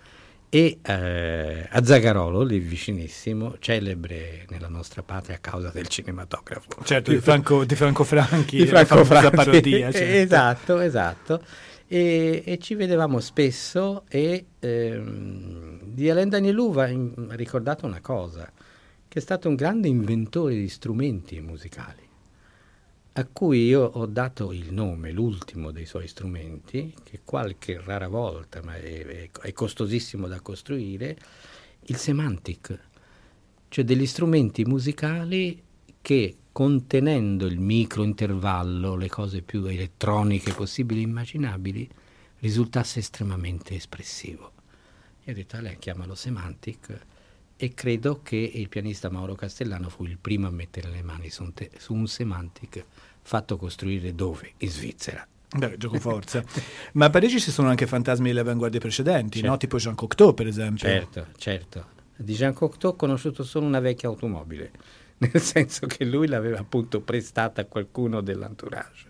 e 0.51 0.79
eh, 0.83 1.69
a 1.69 1.85
Zagarolo, 1.85 2.43
lì 2.43 2.59
vicinissimo, 2.59 3.57
celebre 3.59 4.47
nella 4.49 4.69
nostra 4.69 5.03
patria 5.03 5.37
a 5.37 5.39
causa 5.39 5.71
del 5.71 5.89
cinematografo. 5.89 6.69
Certo, 6.85 7.11
di 7.11 7.19
Franco, 7.19 7.65
di 7.65 7.75
Franco 7.75 8.05
Franchi, 8.05 8.57
di 8.57 8.67
Franco 8.67 9.05
Franchi. 9.05 9.37
parodia. 9.37 9.91
Certo. 9.99 10.15
Esatto, 10.15 10.81
esatto. 10.81 11.43
E, 11.87 12.43
e, 12.45 12.59
ci 12.59 12.75
vedevamo 12.75 13.21
spesso 13.21 14.05
e 14.09 14.47
ehm, 14.59 15.81
di 15.83 16.11
Alain 16.11 16.29
Danielou 16.29 16.77
ha 16.77 16.89
ricordato 17.31 17.87
una 17.87 18.01
cosa, 18.01 18.51
che 19.09 19.19
è 19.19 19.23
stato 19.23 19.49
un 19.49 19.55
grande 19.55 19.89
inventore 19.89 20.55
di 20.55 20.69
strumenti 20.69 21.41
musicali 21.41 22.08
a 23.19 23.27
cui 23.27 23.67
io 23.67 23.83
ho 23.83 24.07
dato 24.07 24.53
il 24.53 24.73
nome, 24.73 25.11
l'ultimo 25.11 25.73
dei 25.73 25.87
suoi 25.87 26.07
strumenti, 26.07 26.95
che 27.03 27.23
qualche 27.25 27.81
rara 27.85 28.07
volta, 28.07 28.63
ma 28.63 28.77
è, 28.77 29.29
è, 29.29 29.53
costosissimo 29.53 30.29
da 30.29 30.41
costruire, 30.41 31.19
il 31.87 31.97
semantic, 31.97 32.79
cioè 33.67 33.85
degli 33.85 34.07
strumenti 34.07 34.65
musicali 34.65 35.61
che 36.01 36.37
contenendo 36.53 37.47
il 37.47 37.59
microintervallo, 37.59 38.95
le 38.95 39.09
cose 39.09 39.43
più 39.43 39.65
elettroniche 39.65 40.53
possibili 40.53 41.01
e 41.01 41.05
immaginabili, 41.05 41.89
risultasse 42.39 43.01
estremamente 43.01 43.75
espressivo. 43.75 44.53
Io 45.25 45.33
ho 45.33 45.35
detto 45.35 45.57
a 45.57 45.61
lei 45.61 45.77
chiamalo 45.79 46.15
semantic 46.15 47.07
e 47.61 47.75
credo 47.75 48.23
che 48.23 48.37
il 48.37 48.69
pianista 48.69 49.11
Mauro 49.11 49.35
Castellano 49.35 49.89
fu 49.89 50.05
il 50.05 50.17
primo 50.17 50.47
a 50.47 50.51
mettere 50.51 50.91
le 50.91 51.03
mani 51.03 51.29
su 51.29 51.43
un, 51.43 51.53
te- 51.53 51.73
su 51.77 51.93
un 51.93 52.07
semantic 52.07 52.85
fatto 53.29 53.59
costruire 53.59 54.15
dove? 54.15 54.53
In 54.59 54.71
Svizzera. 54.71 55.27
Beh, 55.55 55.77
gioco 55.77 55.99
forza. 55.99 56.43
Ma 56.93 57.07
a 57.07 57.11
Parigi 57.11 57.39
ci 57.39 57.51
sono 57.51 57.69
anche 57.69 57.87
fantasmi 57.87 58.29
delle 58.29 58.41
avanguardie 58.41 58.81
precedenti, 58.81 59.39
certo. 59.39 59.51
no? 59.51 59.57
tipo 59.59 59.77
Jean 59.77 59.95
Cocteau, 59.95 60.33
per 60.33 60.47
esempio. 60.47 60.89
Certo, 60.89 61.27
certo. 61.37 61.87
Di 62.17 62.33
Jean 62.33 62.55
Cocteau 62.55 62.93
ho 62.93 62.97
conosciuto 62.97 63.45
solo 63.45 63.67
una 63.67 63.81
vecchia 63.81 64.09
automobile, 64.09 64.71
nel 65.19 65.41
senso 65.43 65.87
che 65.87 66.07
lui 66.07 66.27
l'aveva 66.27 66.59
appunto 66.59 67.01
prestata 67.01 67.61
a 67.61 67.65
qualcuno 67.67 68.23
dell'entourage, 68.23 69.09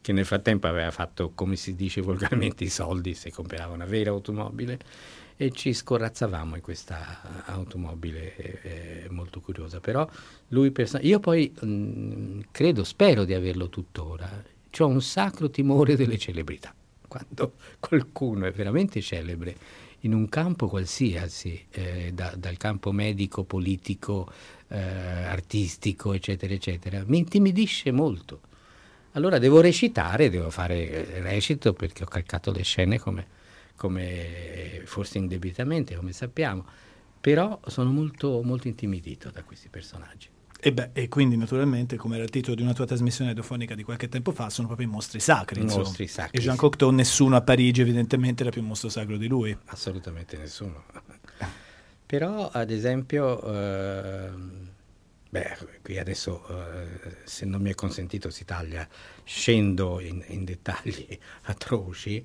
che 0.00 0.12
nel 0.12 0.24
frattempo 0.24 0.66
aveva 0.66 0.90
fatto, 0.90 1.30
come 1.32 1.54
si 1.54 1.76
dice 1.76 2.00
volgarmente, 2.02 2.64
i 2.64 2.68
soldi 2.68 3.14
se 3.14 3.30
comprava 3.30 3.72
una 3.72 3.86
vera 3.86 4.10
automobile 4.10 4.78
e 5.36 5.50
ci 5.50 5.72
scorazzavamo 5.72 6.56
in 6.56 6.62
questa 6.62 7.44
automobile 7.46 8.36
eh, 8.62 9.06
molto 9.10 9.40
curiosa. 9.40 9.80
Però 9.80 10.08
lui 10.48 10.70
person- 10.70 11.04
io 11.04 11.20
poi 11.20 11.52
mh, 11.60 11.66
mm, 11.66 12.40
credo, 12.50 12.84
spero 12.84 13.24
di 13.24 13.34
averlo 13.34 13.68
tuttora, 13.68 14.42
ho 14.78 14.86
un 14.86 15.02
sacro 15.02 15.50
timore 15.50 15.96
delle 15.96 16.18
celebrità. 16.18 16.74
Quando 17.06 17.54
qualcuno 17.78 18.46
è 18.46 18.52
veramente 18.52 19.00
celebre 19.00 19.56
in 20.00 20.14
un 20.14 20.28
campo 20.28 20.66
qualsiasi, 20.68 21.66
eh, 21.70 22.10
da, 22.12 22.34
dal 22.36 22.56
campo 22.56 22.90
medico, 22.90 23.44
politico, 23.44 24.30
eh, 24.68 24.78
artistico, 24.78 26.12
eccetera, 26.12 26.54
eccetera, 26.54 27.02
mi 27.06 27.18
intimidisce 27.18 27.90
molto. 27.90 28.40
Allora 29.12 29.38
devo 29.38 29.60
recitare, 29.60 30.30
devo 30.30 30.50
fare 30.50 31.20
recito 31.20 31.74
perché 31.74 32.04
ho 32.04 32.06
calcato 32.06 32.50
le 32.50 32.62
scene 32.62 32.98
come 32.98 33.26
come 33.82 34.82
forse 34.84 35.18
indebitamente, 35.18 35.96
come 35.96 36.12
sappiamo, 36.12 36.64
però 37.20 37.58
sono 37.66 37.90
molto, 37.90 38.40
molto 38.44 38.68
intimidito 38.68 39.30
da 39.30 39.42
questi 39.42 39.68
personaggi. 39.68 40.28
E, 40.60 40.72
beh, 40.72 40.90
e 40.92 41.08
quindi 41.08 41.36
naturalmente, 41.36 41.96
come 41.96 42.14
era 42.14 42.22
il 42.22 42.30
titolo 42.30 42.54
di 42.54 42.62
una 42.62 42.74
tua 42.74 42.86
trasmissione 42.86 43.30
radiofonica 43.30 43.74
di 43.74 43.82
qualche 43.82 44.08
tempo 44.08 44.30
fa, 44.30 44.50
sono 44.50 44.68
proprio 44.68 44.86
i 44.86 44.90
mostri 44.90 45.18
sacri. 45.18 45.62
I 45.62 45.64
mostri 45.64 46.06
sacri. 46.06 46.38
E 46.38 46.40
Jean 46.40 46.54
Cocteau, 46.54 46.90
nessuno 46.90 47.34
a 47.34 47.40
Parigi 47.40 47.80
evidentemente 47.80 48.42
era 48.42 48.52
più 48.52 48.60
un 48.60 48.68
mostro 48.68 48.88
sacro 48.88 49.16
di 49.16 49.26
lui. 49.26 49.56
Assolutamente 49.66 50.36
nessuno. 50.36 50.84
Però, 52.06 52.50
ad 52.50 52.70
esempio, 52.70 53.42
eh, 53.42 54.30
beh, 55.28 55.56
qui 55.82 55.98
adesso, 55.98 56.46
eh, 56.48 57.16
se 57.24 57.46
non 57.46 57.60
mi 57.60 57.70
è 57.70 57.74
consentito, 57.74 58.30
si 58.30 58.44
taglia, 58.44 58.86
scendo 59.24 59.98
in, 59.98 60.22
in 60.28 60.44
dettagli 60.44 61.18
atroci, 61.50 62.24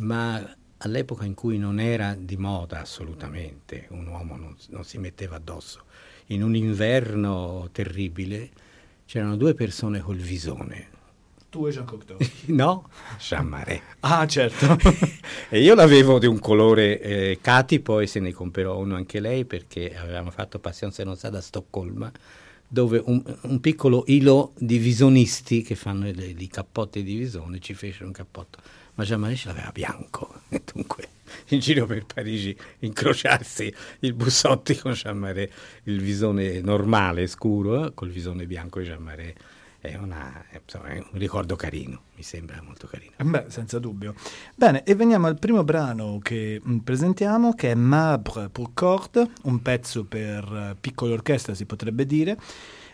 ma 0.00 0.56
all'epoca 0.82 1.24
in 1.24 1.34
cui 1.34 1.58
non 1.58 1.80
era 1.80 2.14
di 2.18 2.36
moda 2.36 2.80
assolutamente, 2.80 3.86
un 3.90 4.06
uomo 4.06 4.36
non, 4.36 4.56
non 4.68 4.84
si 4.84 4.98
metteva 4.98 5.36
addosso, 5.36 5.84
in 6.26 6.42
un 6.42 6.54
inverno 6.54 7.68
terribile 7.72 8.50
c'erano 9.04 9.36
due 9.36 9.54
persone 9.54 10.00
col 10.00 10.16
visone. 10.16 10.98
Tu 11.50 11.66
e 11.66 11.70
Jean 11.72 11.84
Cocteau? 11.84 12.16
no, 12.54 12.88
Jean 13.18 13.46
Marais. 13.46 13.82
ah, 14.00 14.26
certo. 14.26 14.76
e 15.50 15.60
io 15.60 15.74
l'avevo 15.74 16.18
di 16.18 16.26
un 16.26 16.38
colore 16.38 17.00
eh, 17.00 17.38
cati, 17.40 17.80
poi 17.80 18.06
se 18.06 18.20
ne 18.20 18.32
comprò 18.32 18.78
uno 18.78 18.94
anche 18.94 19.18
lei 19.18 19.44
perché 19.44 19.96
avevamo 19.96 20.30
fatto 20.30 20.60
Passion 20.60 20.92
se 20.92 21.02
non 21.02 21.16
sa 21.16 21.28
da 21.28 21.40
Stoccolma, 21.40 22.10
dove 22.68 23.02
un, 23.04 23.20
un, 23.42 23.60
piccolo 23.60 24.04
ilo 24.06 24.52
di 24.56 24.78
visonisti 24.78 25.62
che 25.62 25.74
fanno 25.74 26.08
i 26.08 26.48
cappotti 26.48 27.02
di 27.02 27.16
visone 27.16 27.58
ci 27.58 27.74
fecero 27.74 28.06
un 28.06 28.12
cappotto 28.12 28.58
ma 28.94 29.04
Jean 29.04 29.20
Marais 29.20 29.40
ce 29.40 29.48
l'aveva 29.48 29.70
bianco 29.72 30.42
e 30.48 30.62
dunque 30.72 31.08
in 31.48 31.60
giro 31.60 31.86
per 31.86 32.04
Parigi 32.06 32.56
incrociarsi 32.80 33.72
il 34.00 34.14
Bussotti 34.14 34.76
con 34.76 34.92
Jean 34.92 35.18
Marais, 35.18 35.50
il 35.84 36.00
visone 36.00 36.60
normale 36.60 37.26
scuro 37.26 37.86
eh, 37.86 37.94
col 37.94 38.10
visone 38.10 38.46
bianco 38.46 38.80
di 38.80 38.86
Jean 38.86 39.02
Marais 39.02 39.34
è, 39.80 39.96
una, 39.96 40.44
è, 40.50 40.60
un 40.68 41.18
ricordo 41.18 41.56
carino, 41.56 42.02
mi 42.16 42.22
sembra 42.22 42.60
molto 42.62 42.86
carino. 42.86 43.12
Beh, 43.16 43.46
senza 43.48 43.78
dubbio. 43.78 44.14
Bene, 44.54 44.84
e 44.84 44.94
veniamo 44.94 45.26
al 45.26 45.38
primo 45.38 45.64
brano 45.64 46.18
che 46.22 46.60
mm, 46.66 46.78
presentiamo, 46.78 47.54
che 47.54 47.70
è 47.70 47.74
Mabre 47.74 48.50
pour 48.50 48.70
corde, 48.74 49.30
un 49.44 49.62
pezzo 49.62 50.04
per 50.04 50.44
uh, 50.44 50.76
piccola 50.78 51.14
orchestra 51.14 51.54
si 51.54 51.64
potrebbe 51.64 52.04
dire, 52.04 52.36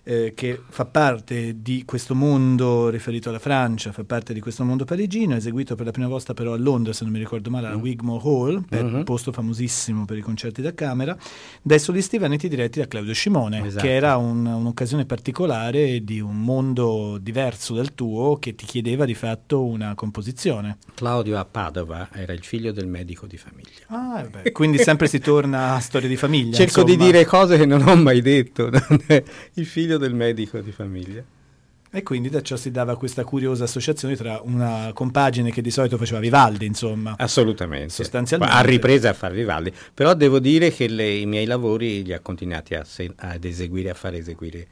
eh, 0.09 0.35
che 0.37 0.61
fa 0.69 0.85
parte 0.85 1.61
di 1.61 1.83
questo 1.85 2.15
mondo 2.15 2.89
riferito 2.91 3.29
alla 3.29 3.41
Francia, 3.41 3.91
fa 3.91 4.05
parte 4.05 4.33
di 4.33 4.39
questo 4.39 4.63
mondo 4.63 4.85
parigino, 4.85 5.35
eseguito 5.35 5.75
per 5.75 5.85
la 5.85 5.91
prima 5.91 6.07
volta 6.07 6.33
però 6.33 6.53
a 6.53 6.57
Londra, 6.57 6.93
se 6.93 7.03
non 7.03 7.13
mi 7.13 7.19
ricordo 7.19 7.51
male, 7.51 7.67
alla 7.67 7.77
mm. 7.77 7.81
Wigmore 7.81 8.23
Hall, 8.25 8.65
mm-hmm. 8.73 9.03
posto 9.03 9.33
famosissimo 9.33 10.05
per 10.05 10.17
i 10.17 10.21
concerti 10.21 10.63
da 10.63 10.73
camera, 10.75 11.17
dai 11.61 11.81
solisti 11.81 12.19
veneti 12.19 12.49
diretti 12.49 12.79
da 12.79 12.87
Claudio 12.87 13.13
Scimone, 13.13 13.67
esatto. 13.67 13.85
che 13.85 13.93
era 13.93 14.17
un, 14.17 14.47
un'occasione 14.47 15.07
particolare 15.07 16.05
di 16.05 16.21
un 16.21 16.41
mondo 16.41 17.19
diverso 17.21 17.75
dal 17.75 17.93
tuo 17.93 18.37
che 18.37 18.55
ti 18.55 18.65
chiedeva 18.65 19.07
di 19.07 19.15
fatto 19.15 19.65
una 19.65 19.97
composizione. 19.97 20.79
Claudio 20.95 21.37
a 21.37 21.45
Padova 21.45 22.11
era 22.13 22.33
il 22.33 22.45
figlio 22.45 22.71
del 22.71 22.87
medico 22.87 23.27
di 23.27 23.37
famiglia. 23.37 23.87
Ah, 23.89 24.23
beh, 24.23 24.53
quindi 24.53 24.79
sempre 24.79 25.09
si 25.09 25.19
torna 25.19 25.75
a 25.75 25.81
storia 25.81 26.09
di 26.09 26.17
famiglia. 26.17 26.57
Cerco 26.57 26.83
insomma. 26.83 26.97
di 26.97 27.11
dire 27.11 27.25
cose 27.25 27.57
che 27.57 27.67
non 27.67 27.83
ho 27.85 27.97
mai 27.97 28.23
detto. 28.23 28.71
il 29.55 29.67
figlio 29.67 29.96
figlio 29.97 29.99
del 29.99 30.15
medico 30.15 30.61
di 30.61 30.73
famiglia. 30.73 31.25
E 31.91 32.03
quindi 32.03 32.29
da 32.29 32.43
ciò 32.43 32.57
si 32.57 32.71
dava 32.71 32.97
questa 32.97 33.25
curiosa 33.25 33.65
associazione 33.65 34.17
tra 34.17 34.41
una 34.43 34.91
compagine 34.93 35.51
che 35.51 35.63
di 35.63 35.71
solito 35.71 35.97
faceva 35.97 36.21
Vivaldi, 36.21 36.67
insomma. 36.67 37.15
Assolutamente. 37.17 37.91
Sostanzialmente. 37.91 38.55
Ha 38.55 38.61
ripreso 38.61 39.09
a 39.09 39.15
fare 39.15 39.35
Vivaldi. 39.35 39.73
Però 39.95 40.13
devo 40.15 40.39
dire 40.39 40.71
che 40.71 40.89
le, 40.89 41.09
i 41.09 41.27
miei 41.27 41.47
lavori 41.47 42.05
li 42.05 42.13
ha 42.13 42.21
continuati 42.21 42.75
a 42.75 42.85
se, 42.85 43.11
ad 43.17 43.45
eseguire, 43.45 43.91
a 43.91 43.95
far 43.95 44.15
eseguire 44.15 44.67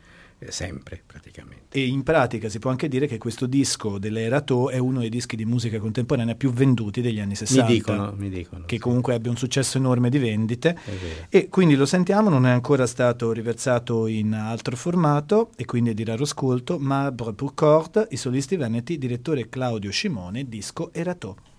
sempre 0.51 1.03
praticamente. 1.05 1.79
E 1.79 1.87
in 1.87 2.03
pratica 2.03 2.49
si 2.49 2.59
può 2.59 2.71
anche 2.71 2.89
dire 2.89 3.07
che 3.07 3.19
questo 3.19 3.47
disco 3.47 3.99
dell'Erato 3.99 4.71
è 4.71 4.79
uno 4.79 5.01
dei 5.01 5.09
dischi 5.09 5.37
di 5.37 5.45
musica 5.45 5.79
contemporanea 5.79 6.35
più 6.35 6.53
venduti 6.53 7.01
degli 7.01 7.21
anni 7.21 7.35
60. 7.35 7.67
Mi 7.67 7.75
dicono, 7.75 8.15
mi 8.17 8.29
dicono. 8.29 8.65
Che 8.65 8.77
sì. 8.77 8.81
comunque 8.81 9.15
abbia 9.15 9.31
un 9.31 9.37
successo 9.37 9.79
enorme 9.79 10.11
di 10.11 10.19
vendite. 10.19 10.77
E 11.29 11.49
quindi 11.49 11.75
lo 11.75 11.87
sentiamo, 11.87 12.29
non 12.29 12.47
è 12.47 12.51
ancora 12.51 12.87
stato 12.87 13.33
riversato 13.33 14.07
in 14.07 14.33
altro 14.35 14.77
formato 14.77 15.51
e 15.57 15.65
quindi 15.65 15.91
è 15.91 15.95
di 15.95 16.05
raro 16.05 16.25
ascolto, 16.25 16.79
ma 16.79 17.13
pour 17.15 17.55
corde, 17.55 18.07
i 18.11 18.17
solisti 18.17 18.57
veneti, 18.57 18.99
direttore 18.99 19.49
Claudio 19.49 19.91
Scimone, 19.91 20.49
disco 20.49 20.93
Erato. 20.93 21.53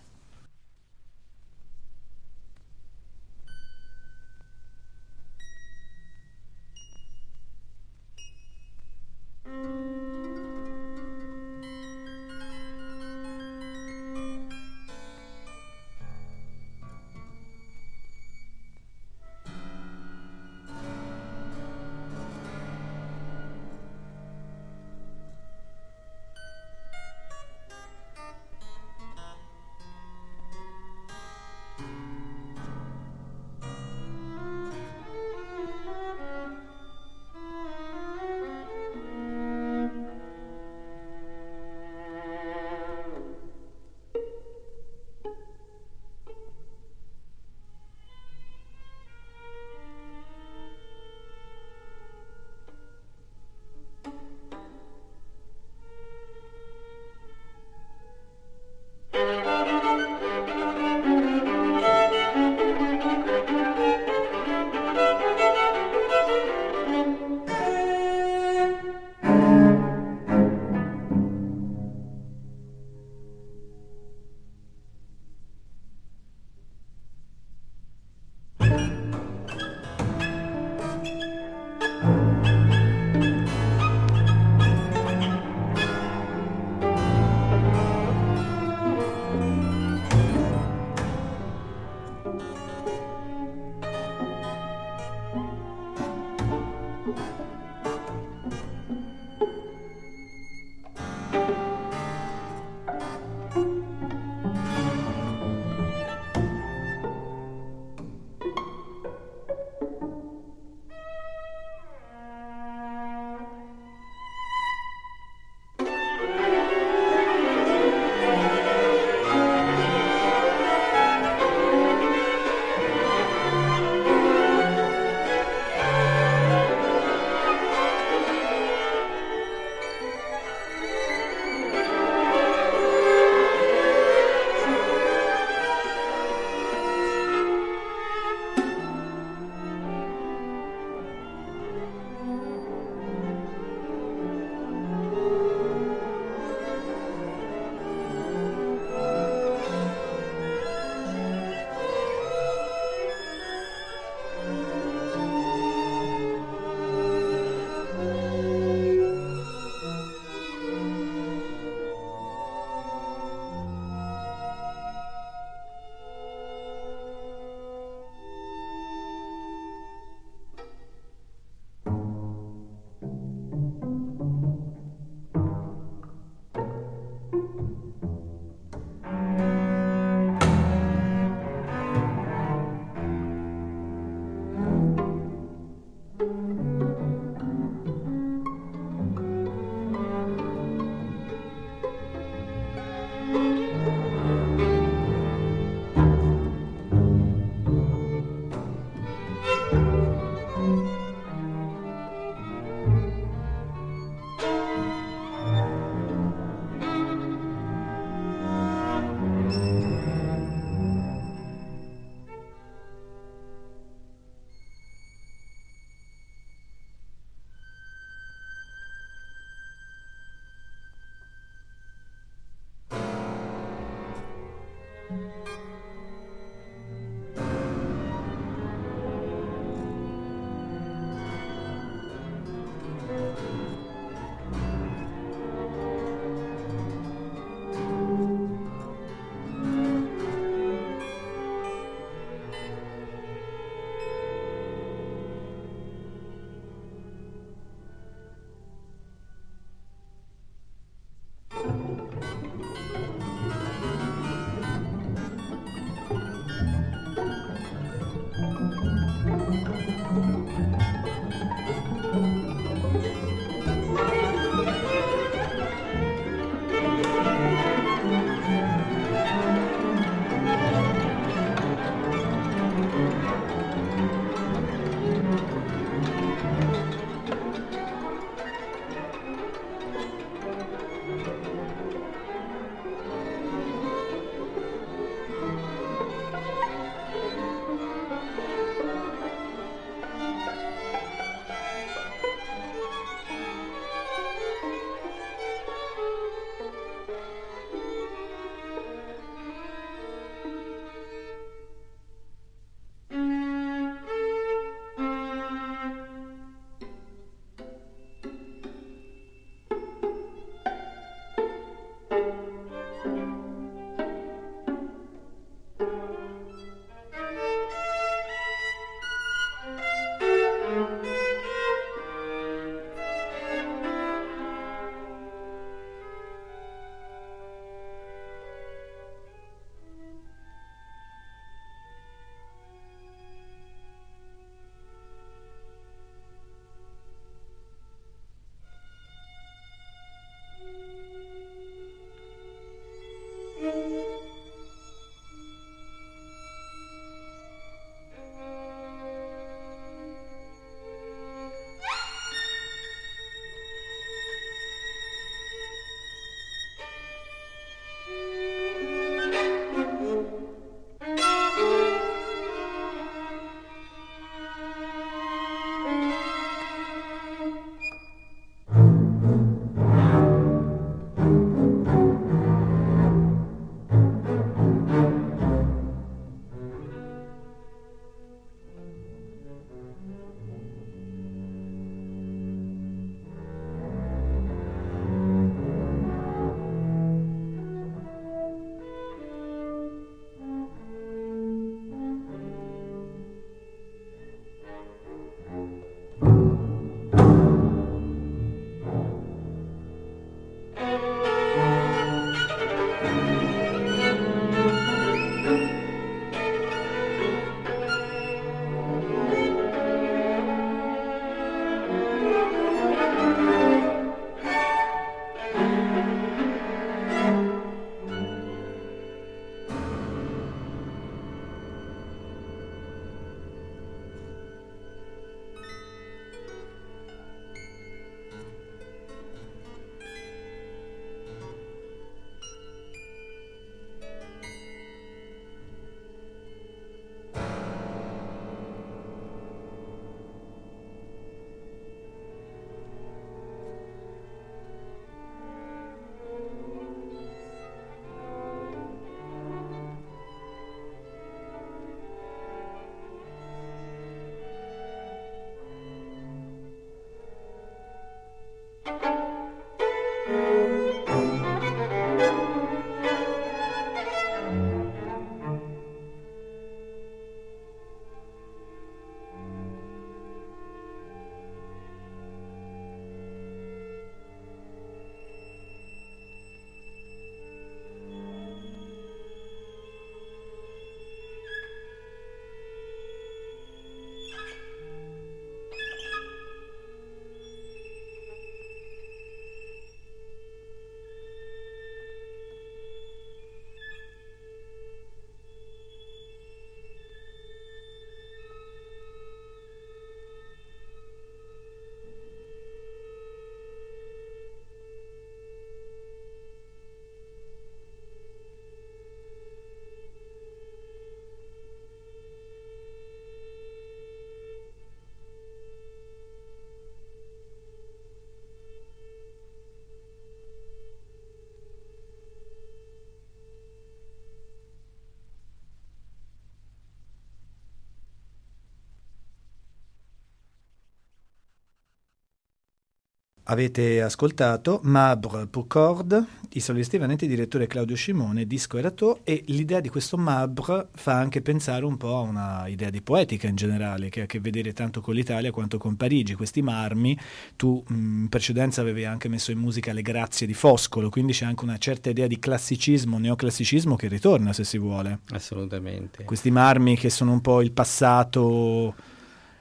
Avete 533.47 534.01
ascoltato 534.01 534.79
Mabre 534.81 535.45
pour 535.45 535.67
corde, 535.67 536.25
i 536.53 536.60
solisti 536.60 536.97
vanenti 536.97 537.27
direttore 537.27 537.67
Claudio 537.67 537.95
Scimone, 537.95 538.47
disco 538.47 538.79
Erato 538.79 539.19
e 539.23 539.43
l'idea 539.47 539.81
di 539.81 539.89
questo 539.89 540.17
Mabre 540.17 540.88
fa 540.95 541.13
anche 541.13 541.43
pensare 541.43 541.86
un 541.86 541.95
po' 541.95 542.15
a 542.15 542.21
una 542.21 542.65
idea 542.65 542.89
di 542.89 543.03
poetica 543.03 543.47
in 543.47 543.55
generale 543.55 544.10
che 544.10 544.21
ha 544.21 544.23
a 544.23 544.25
che 544.25 544.39
vedere 544.39 544.73
tanto 544.73 544.99
con 544.99 545.13
l'Italia 545.13 545.51
quanto 545.51 545.77
con 545.77 545.95
Parigi, 545.95 546.34
questi 546.34 546.63
marmi, 546.63 547.15
tu 547.55 547.84
in 547.89 548.29
precedenza 548.29 548.81
avevi 548.81 549.05
anche 549.05 549.27
messo 549.27 549.51
in 549.51 549.60
musica 549.60 549.93
le 549.93 550.01
grazie 550.01 550.47
di 550.47 550.55
Foscolo, 550.55 551.12
quindi 551.12 551.31
c'è 551.31 551.45
anche 551.45 551.65
una 551.65 551.77
certa 551.77 552.10
idea 552.10 552.25
di 552.25 552.39
classicismo, 552.39 553.19
neoclassicismo 553.19 553.95
che 553.95 554.08
ritorna 554.08 554.53
se 554.53 554.63
si 554.63 554.79
vuole. 554.79 555.19
Assolutamente. 555.29 556.23
Questi 556.23 556.49
marmi 556.49 556.97
che 556.97 557.12
sono 557.12 557.34
un 557.34 557.41
po' 557.41 557.62
il 557.62 557.73
passato, 557.73 558.95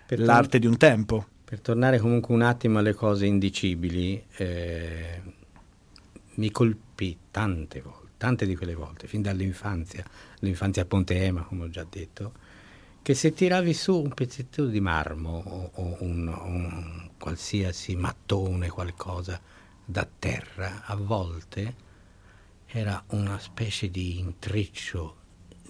per 0.07 0.21
l'arte 0.21 0.59
di 0.59 0.67
un 0.67 0.79
tempo. 0.79 1.27
Per 1.45 1.61
tornare 1.61 1.99
comunque 1.99 2.35
un 2.35 2.43
attimo 2.43 2.79
alle 2.79 2.95
cose 2.95 3.27
indicibili, 3.27 4.25
eh, 4.37 5.23
mi 6.37 6.51
colpì 6.51 7.17
tante 7.31 7.83
volte, 7.83 8.09
tante 8.17 8.47
di 8.47 8.57
quelle 8.57 8.75
volte, 8.75 9.07
fin 9.07 9.21
dall'infanzia, 9.21 10.05
l'infanzia 10.41 10.83
a 10.83 10.87
Ponte 10.87 11.23
Ema, 11.23 11.43
come 11.43 11.65
ho 11.65 11.69
già 11.69 11.87
detto, 11.89 12.33
che 13.03 13.13
se 13.13 13.35
tiravi 13.35 13.75
su 13.75 14.01
un 14.01 14.15
pezzetto 14.15 14.67
di 14.67 14.81
marmo 14.81 15.43
o, 15.45 15.71
o 15.75 15.97
un, 16.01 16.27
un 16.27 17.11
qualsiasi 17.19 17.95
mattone, 17.95 18.71
qualcosa 18.71 19.39
da 19.85 20.09
terra, 20.19 20.85
a 20.87 20.97
volte 20.97 21.75
era 22.67 23.05
una 23.09 23.39
specie 23.39 23.91
di 23.91 24.19
intreccio 24.19 25.17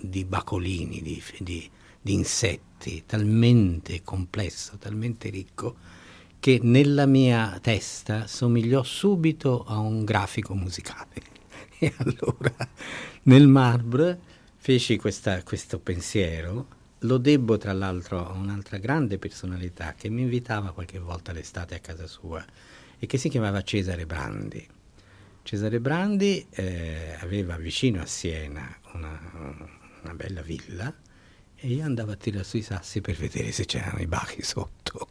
di 0.00 0.24
bacolini, 0.24 1.02
di, 1.02 1.22
di, 1.40 1.70
di 2.04 2.12
insetti, 2.12 3.04
talmente 3.06 4.02
complesso, 4.02 4.76
talmente 4.76 5.30
ricco, 5.30 5.74
che 6.38 6.60
nella 6.62 7.06
mia 7.06 7.58
testa 7.62 8.26
somigliò 8.26 8.82
subito 8.82 9.64
a 9.64 9.78
un 9.78 10.04
grafico 10.04 10.54
musicale. 10.54 11.32
E 11.78 11.92
allora 11.96 12.54
nel 13.24 13.48
marbre 13.48 14.18
feci 14.56 14.96
questa, 14.96 15.42
questo 15.42 15.78
pensiero, 15.80 16.68
lo 17.00 17.18
debbo 17.18 17.58
tra 17.58 17.72
l'altro 17.72 18.26
a 18.26 18.32
un'altra 18.32 18.78
grande 18.78 19.18
personalità 19.18 19.94
che 19.94 20.08
mi 20.08 20.22
invitava 20.22 20.72
qualche 20.72 20.98
volta 20.98 21.32
l'estate 21.32 21.74
a 21.74 21.80
casa 21.80 22.06
sua 22.06 22.42
e 22.98 23.06
che 23.06 23.18
si 23.18 23.28
chiamava 23.28 23.62
Cesare 23.62 24.06
Brandi. 24.06 24.66
Cesare 25.42 25.80
Brandi 25.80 26.46
eh, 26.50 27.16
aveva 27.18 27.56
vicino 27.56 28.00
a 28.00 28.06
Siena 28.06 28.78
una, 28.92 29.58
una 30.02 30.14
bella 30.14 30.42
villa 30.42 30.94
e 31.56 31.68
io 31.68 31.84
andavo 31.84 32.12
a 32.12 32.16
tirare 32.16 32.44
sui 32.44 32.62
sassi 32.62 33.00
per 33.00 33.16
vedere 33.16 33.50
se 33.52 33.64
c'erano 33.64 34.00
i 34.00 34.06
bachi 34.06 34.42
sotto. 34.42 35.06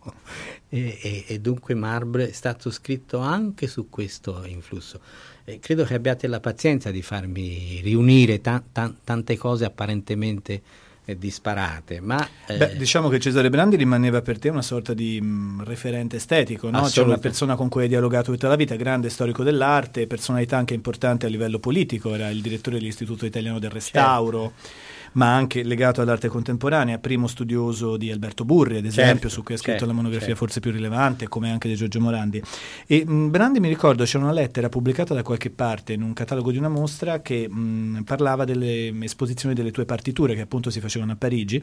E, 0.69 0.99
e, 1.01 1.25
e 1.27 1.39
dunque 1.39 1.73
Marbre 1.73 2.29
è 2.29 2.31
stato 2.31 2.71
scritto 2.71 3.19
anche 3.19 3.67
su 3.67 3.89
questo 3.89 4.43
influsso. 4.45 4.99
E 5.45 5.59
credo 5.59 5.83
che 5.83 5.93
abbiate 5.93 6.27
la 6.27 6.39
pazienza 6.39 6.91
di 6.91 7.01
farmi 7.01 7.79
riunire 7.81 8.39
ta- 8.41 8.63
ta- 8.71 8.93
tante 9.03 9.35
cose 9.37 9.65
apparentemente 9.65 10.61
eh, 11.05 11.17
disparate. 11.17 11.99
Ma, 11.99 12.25
eh... 12.47 12.57
Beh, 12.57 12.77
diciamo 12.77 13.09
che 13.09 13.19
Cesare 13.19 13.49
Brandi 13.49 13.75
rimaneva 13.75 14.21
per 14.21 14.39
te 14.39 14.49
una 14.49 14.61
sorta 14.61 14.93
di 14.93 15.19
mh, 15.19 15.25
mm, 15.25 15.61
referente 15.63 16.17
estetico, 16.17 16.69
no? 16.69 16.83
C'è 16.83 17.01
una 17.01 17.17
persona 17.17 17.55
con 17.55 17.67
cui 17.67 17.83
hai 17.83 17.87
dialogato 17.87 18.31
tutta 18.31 18.47
la 18.47 18.55
vita, 18.55 18.75
grande 18.75 19.09
storico 19.09 19.43
dell'arte, 19.43 20.07
personalità 20.07 20.57
anche 20.57 20.73
importante 20.73 21.25
a 21.25 21.29
livello 21.29 21.59
politico, 21.59 22.13
era 22.13 22.29
il 22.29 22.41
direttore 22.41 22.77
dell'Istituto 22.77 23.25
Italiano 23.25 23.59
del 23.59 23.71
Restauro. 23.71 24.53
Certo 24.55 24.92
ma 25.13 25.33
anche 25.33 25.63
legato 25.63 26.01
all'arte 26.01 26.27
contemporanea, 26.27 26.97
primo 26.97 27.27
studioso 27.27 27.97
di 27.97 28.11
Alberto 28.11 28.45
Burri, 28.45 28.77
ad 28.77 28.85
esempio, 28.85 29.13
certo, 29.13 29.29
su 29.29 29.43
cui 29.43 29.55
ha 29.55 29.57
scritto 29.57 29.79
certo, 29.79 29.87
la 29.87 29.93
monografia 29.93 30.27
certo. 30.27 30.45
forse 30.45 30.59
più 30.59 30.71
rilevante, 30.71 31.27
come 31.27 31.51
anche 31.51 31.67
di 31.67 31.75
Giorgio 31.75 31.99
Morandi. 31.99 32.41
E 32.87 33.05
mh, 33.05 33.29
Brandi 33.29 33.59
mi 33.59 33.67
ricordo 33.67 34.03
c'è 34.03 34.17
una 34.17 34.31
lettera 34.31 34.69
pubblicata 34.69 35.13
da 35.13 35.23
qualche 35.23 35.49
parte 35.49 35.93
in 35.93 36.01
un 36.01 36.13
catalogo 36.13 36.51
di 36.51 36.57
una 36.57 36.69
mostra 36.69 37.21
che 37.21 37.47
mh, 37.47 38.03
parlava 38.05 38.45
delle 38.45 38.93
esposizioni 39.01 39.53
delle 39.53 39.71
tue 39.71 39.85
partiture 39.85 40.35
che 40.35 40.41
appunto 40.41 40.69
si 40.69 40.79
facevano 40.79 41.13
a 41.13 41.15
Parigi, 41.15 41.61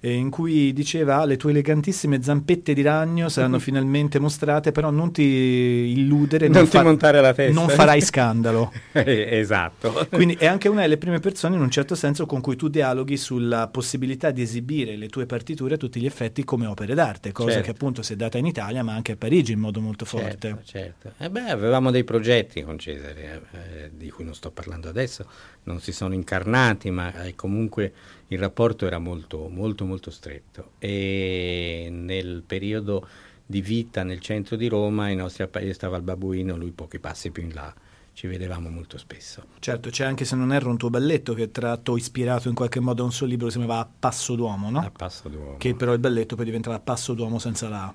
eh, 0.00 0.12
in 0.12 0.30
cui 0.30 0.72
diceva 0.72 1.24
le 1.24 1.36
tue 1.36 1.50
elegantissime 1.50 2.22
zampette 2.22 2.74
di 2.74 2.82
ragno 2.82 3.28
saranno 3.28 3.58
finalmente 3.58 4.18
mostrate, 4.18 4.72
però 4.72 4.90
non 4.90 5.12
ti 5.12 5.22
illudere, 5.22 6.46
non, 6.46 6.58
non 6.58 6.64
ti 6.68 6.76
fa- 6.76 6.82
montare 6.82 7.20
la 7.20 7.32
testa. 7.32 7.58
Non 7.58 7.68
farai 7.68 8.00
scandalo. 8.00 8.72
esatto. 8.92 10.06
Quindi 10.10 10.34
è 10.34 10.46
anche 10.46 10.68
una 10.68 10.82
delle 10.82 10.98
prime 10.98 11.20
persone 11.20 11.56
in 11.56 11.62
un 11.62 11.70
certo 11.70 11.94
senso 11.94 12.26
con 12.26 12.40
cui 12.40 12.56
tu 12.56 12.68
dialoghi 12.84 13.16
sulla 13.16 13.68
possibilità 13.68 14.30
di 14.30 14.42
esibire 14.42 14.96
le 14.96 15.08
tue 15.08 15.24
partiture 15.24 15.74
a 15.74 15.76
tutti 15.78 15.98
gli 15.98 16.06
effetti 16.06 16.44
come 16.44 16.66
opere 16.66 16.94
d'arte, 16.94 17.32
cosa 17.32 17.52
certo. 17.52 17.64
che 17.64 17.70
appunto 17.70 18.02
si 18.02 18.12
è 18.12 18.16
data 18.16 18.36
in 18.36 18.44
Italia 18.44 18.82
ma 18.82 18.92
anche 18.92 19.12
a 19.12 19.16
Parigi 19.16 19.52
in 19.52 19.60
modo 19.60 19.80
molto 19.80 20.04
forte. 20.04 20.62
Certo, 20.64 20.64
certo. 20.64 21.12
Eh 21.16 21.30
beh, 21.30 21.48
avevamo 21.50 21.90
dei 21.90 22.04
progetti 22.04 22.62
con 22.62 22.78
Cesare, 22.78 23.42
eh, 23.52 23.90
di 23.94 24.10
cui 24.10 24.24
non 24.24 24.34
sto 24.34 24.50
parlando 24.50 24.88
adesso, 24.88 25.26
non 25.64 25.80
si 25.80 25.92
sono 25.92 26.12
incarnati, 26.12 26.90
ma 26.90 27.24
eh, 27.24 27.34
comunque 27.34 27.92
il 28.28 28.38
rapporto 28.38 28.86
era 28.86 28.98
molto, 28.98 29.48
molto, 29.48 29.86
molto 29.86 30.10
stretto. 30.10 30.72
E 30.78 31.88
nel 31.90 32.42
periodo 32.46 33.08
di 33.46 33.62
vita 33.62 34.02
nel 34.02 34.20
centro 34.20 34.56
di 34.56 34.68
Roma, 34.68 35.08
i 35.08 35.16
nostri 35.16 35.46
paesi 35.48 35.72
stava 35.72 35.96
al 35.96 36.02
Babuino, 36.02 36.56
lui 36.56 36.70
pochi 36.70 36.98
passi 36.98 37.30
più 37.30 37.42
in 37.42 37.54
là 37.54 37.74
ci 38.14 38.28
vedevamo 38.28 38.70
molto 38.70 38.96
spesso. 38.96 39.44
Certo, 39.58 39.90
c'è 39.90 40.04
anche 40.04 40.24
se 40.24 40.36
non 40.36 40.52
erro 40.52 40.70
un 40.70 40.76
tuo 40.76 40.88
balletto 40.88 41.34
che 41.34 41.44
è 41.44 41.50
tratto 41.50 41.96
ispirato 41.96 42.48
in 42.48 42.54
qualche 42.54 42.80
modo 42.80 43.02
a 43.02 43.06
un 43.06 43.12
suo 43.12 43.26
libro 43.26 43.46
che 43.46 43.52
si 43.52 43.58
chiamava 43.58 43.80
A 43.80 43.88
Passo 43.98 44.36
d'Uomo, 44.36 44.70
no? 44.70 44.78
A 44.78 44.90
Passo 44.90 45.28
d'Uomo. 45.28 45.56
Che 45.58 45.74
però 45.74 45.92
il 45.92 45.98
balletto 45.98 46.36
poi 46.36 46.44
diventava 46.44 46.78
Passo 46.78 47.12
d'Uomo 47.12 47.38
senza 47.38 47.68
la 47.68 47.84
A. 47.84 47.94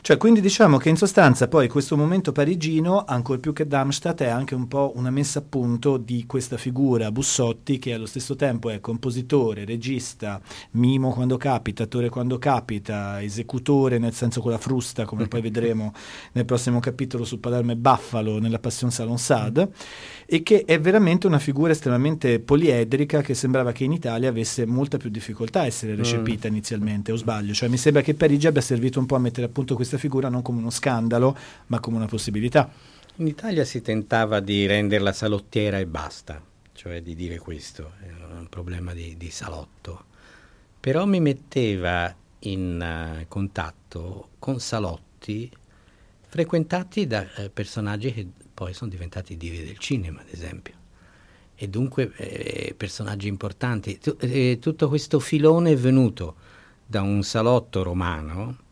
Cioè, 0.00 0.16
quindi 0.16 0.40
diciamo 0.40 0.76
che 0.78 0.88
in 0.88 0.96
sostanza 0.96 1.48
poi 1.48 1.68
questo 1.68 1.96
momento 1.96 2.32
parigino, 2.32 3.04
ancora 3.04 3.38
più 3.38 3.52
che 3.52 3.66
Darmstadt, 3.66 4.22
è 4.22 4.28
anche 4.28 4.54
un 4.54 4.68
po' 4.68 4.92
una 4.96 5.10
messa 5.10 5.40
a 5.40 5.44
punto 5.48 5.96
di 5.96 6.24
questa 6.26 6.56
figura 6.56 7.10
Bussotti 7.10 7.78
che 7.78 7.92
allo 7.92 8.06
stesso 8.06 8.36
tempo 8.36 8.70
è 8.70 8.80
compositore, 8.80 9.64
regista, 9.64 10.40
mimo 10.72 11.12
quando 11.12 11.36
capita, 11.36 11.84
attore 11.84 12.08
quando 12.08 12.38
capita, 12.38 13.22
esecutore 13.22 13.98
nel 13.98 14.12
senso 14.12 14.40
con 14.40 14.50
la 14.50 14.58
frusta, 14.58 15.04
come 15.04 15.28
poi 15.28 15.40
vedremo 15.46 15.92
nel 16.32 16.44
prossimo 16.44 16.80
capitolo 16.80 17.24
su 17.24 17.40
Palermo 17.40 17.72
e 17.72 17.76
Buffalo 17.76 18.38
nella 18.38 18.58
Passion 18.58 18.90
Salon 18.90 19.18
Sad, 19.18 19.68
e 20.26 20.42
che 20.42 20.64
è 20.64 20.80
veramente 20.80 21.26
una 21.26 21.38
figura 21.38 21.72
estremamente 21.72 22.40
poliedrica 22.40 23.20
che 23.20 23.34
sembrava 23.34 23.72
che 23.72 23.84
in 23.84 23.92
Italia 23.92 24.28
avesse 24.28 24.66
molta 24.66 24.96
più 24.96 25.10
difficoltà 25.10 25.60
a 25.60 25.66
essere 25.66 25.94
recepita 25.94 26.48
mm. 26.48 26.52
inizialmente, 26.52 27.12
o 27.12 27.16
sbaglio? 27.16 27.54
Cioè 27.54 27.68
mi 27.68 27.76
sembra 27.76 28.02
che 28.02 28.14
Parigi 28.14 28.46
abbia 28.46 28.60
servito 28.60 28.98
un 28.98 29.06
po' 29.06 29.16
a 29.16 29.20
mettere 29.20 29.46
a 29.46 29.50
punto 29.50 29.74
questa 29.74 29.85
questa 29.86 29.98
figura 29.98 30.28
non 30.28 30.42
come 30.42 30.58
uno 30.58 30.70
scandalo, 30.70 31.36
ma 31.68 31.78
come 31.78 31.96
una 31.96 32.06
possibilità. 32.06 32.68
In 33.16 33.28
Italia 33.28 33.64
si 33.64 33.80
tentava 33.80 34.40
di 34.40 34.66
renderla 34.66 35.12
salottiera 35.12 35.78
e 35.78 35.86
basta, 35.86 36.42
cioè 36.72 37.00
di 37.02 37.14
dire 37.14 37.38
questo, 37.38 37.92
è 38.00 38.08
un 38.34 38.48
problema 38.50 38.92
di, 38.92 39.16
di 39.16 39.30
salotto. 39.30 40.04
Però 40.80 41.06
mi 41.06 41.20
metteva 41.20 42.14
in 42.40 43.18
uh, 43.20 43.24
contatto 43.28 44.30
con 44.38 44.58
salotti 44.58 45.50
frequentati 46.26 47.06
da 47.06 47.24
uh, 47.36 47.50
personaggi 47.52 48.12
che 48.12 48.26
poi 48.52 48.74
sono 48.74 48.90
diventati 48.90 49.36
divi 49.36 49.64
del 49.64 49.78
cinema, 49.78 50.20
ad 50.20 50.28
esempio. 50.30 50.74
E 51.54 51.68
dunque 51.68 52.12
eh, 52.16 52.74
personaggi 52.76 53.28
importanti. 53.28 53.98
T- 53.98 54.16
eh, 54.20 54.58
tutto 54.60 54.88
questo 54.88 55.20
filone 55.20 55.70
è 55.70 55.76
venuto 55.76 56.34
da 56.84 57.02
un 57.02 57.22
salotto 57.22 57.82
romano 57.82 58.64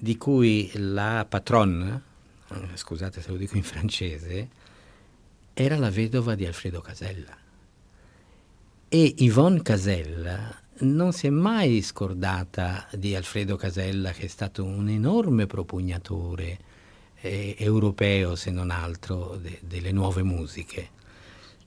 di 0.00 0.16
cui 0.16 0.70
la 0.74 1.26
patronne, 1.28 2.02
eh, 2.48 2.76
scusate 2.76 3.20
se 3.20 3.30
lo 3.30 3.36
dico 3.36 3.56
in 3.56 3.62
francese, 3.62 4.48
era 5.52 5.76
la 5.76 5.90
vedova 5.90 6.34
di 6.34 6.46
Alfredo 6.46 6.80
Casella. 6.80 7.36
E 8.88 9.14
Yvonne 9.18 9.62
Casella 9.62 10.58
non 10.78 11.12
si 11.12 11.26
è 11.26 11.30
mai 11.30 11.82
scordata 11.82 12.88
di 12.96 13.14
Alfredo 13.14 13.56
Casella, 13.56 14.12
che 14.12 14.24
è 14.24 14.28
stato 14.28 14.64
un 14.64 14.88
enorme 14.88 15.46
propugnatore 15.46 16.58
eh, 17.20 17.54
europeo, 17.58 18.34
se 18.36 18.50
non 18.50 18.70
altro, 18.70 19.38
de- 19.40 19.60
delle 19.62 19.92
nuove 19.92 20.22
musiche. 20.22 20.88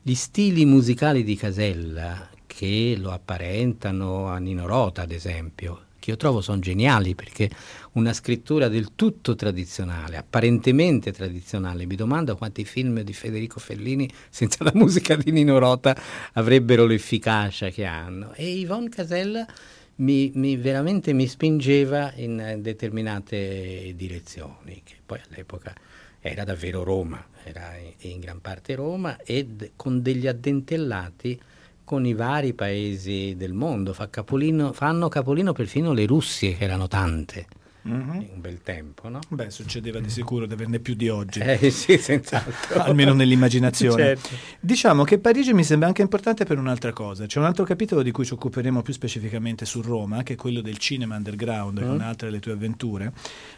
Gli 0.02 0.16
stili 0.16 0.66
musicali 0.66 1.24
di 1.24 1.36
Casella, 1.36 2.30
che 2.48 2.96
lo 2.98 3.12
apparentano 3.12 4.28
a 4.28 4.40
Nino 4.40 4.66
Rota, 4.66 5.04
ad 5.04 5.12
esempio, 5.12 5.86
che 6.04 6.10
io 6.10 6.18
trovo 6.18 6.42
sono 6.42 6.60
geniali 6.60 7.16
perché 7.16 7.50
una 7.94 8.12
scrittura 8.12 8.68
del 8.68 8.90
tutto 8.94 9.36
tradizionale, 9.36 10.18
apparentemente 10.18 11.14
tradizionale, 11.14 11.86
mi 11.86 11.96
domando 11.96 12.36
quanti 12.36 12.66
film 12.66 13.00
di 13.04 13.14
Federico 13.14 13.62
Fellini 13.62 14.10
senza 14.30 14.66
la 14.66 14.72
musica 14.74 15.16
di 15.16 15.32
Nino 15.32 15.60
Rota 15.60 15.96
avrebbero 16.34 16.86
l'efficacia 16.86 17.70
che 17.70 17.86
hanno. 17.86 18.34
E 18.34 18.50
Yvonne 18.50 18.90
Casella 18.90 19.48
mi, 19.96 20.30
mi, 20.36 20.58
veramente 20.58 21.14
mi 21.14 21.26
spingeva 21.26 22.12
in 22.18 22.58
determinate 22.60 23.94
direzioni, 23.96 24.82
che 24.84 24.96
poi 25.06 25.22
all'epoca 25.30 25.74
era 26.20 26.44
davvero 26.44 26.84
Roma, 26.84 27.26
era 27.46 27.78
in, 27.78 28.12
in 28.12 28.20
gran 28.20 28.42
parte 28.42 28.76
Roma, 28.76 29.22
e 29.24 29.48
con 29.78 30.02
degli 30.02 30.28
addentellati 30.28 31.40
con 31.84 32.06
i 32.06 32.14
vari 32.14 32.54
paesi 32.54 33.36
del 33.36 33.54
mondo, 33.54 33.94
fa 33.94 34.10
capolino, 34.10 34.74
fanno 34.74 35.10
capolino 35.10 35.54
perfino 35.54 35.94
le 35.94 36.06
Russie, 36.06 36.56
che 36.56 36.64
erano 36.64 36.88
tante, 36.88 37.46
mm-hmm. 37.88 38.18
un 38.34 38.42
bel 38.42 38.62
tempo, 38.62 39.10
no? 39.10 39.20
Beh, 39.28 39.50
succedeva 39.50 40.00
di 40.00 40.10
sicuro 40.10 40.46
di 40.46 40.54
averne 40.54 40.80
più 40.80 40.94
di 40.96 41.10
oggi. 41.10 41.40
Eh 41.40 41.70
sì, 41.70 41.98
senz'altro. 41.98 42.82
Almeno 42.82 43.14
nell'immaginazione. 43.14 44.04
certo. 44.04 44.30
Diciamo 44.60 45.04
che 45.04 45.20
Parigi 45.20 45.54
mi 45.54 45.64
sembra 45.64 45.88
anche 45.88 46.02
importante 46.02 46.46
per 46.46 46.58
un'altra 46.58 46.94
cosa. 46.94 47.26
C'è 47.26 47.40
un 47.40 47.46
altro 47.46 47.64
capitolo 47.64 48.02
di 48.02 48.12
cui 48.12 48.26
ci 48.26 48.34
occuperemo 48.34 48.82
più 48.82 48.94
specificamente 48.94 49.66
su 49.66 49.82
Roma, 49.82 50.24
che 50.24 50.34
è 50.34 50.36
quello 50.36 50.62
del 50.62 50.78
cinema 50.78 51.16
underground, 51.16 51.80
mm. 51.80 51.82
che 51.82 51.88
è 51.88 51.90
un'altra 51.90 52.28
delle 52.28 52.40
tue 52.40 52.54
avventure, 52.54 53.14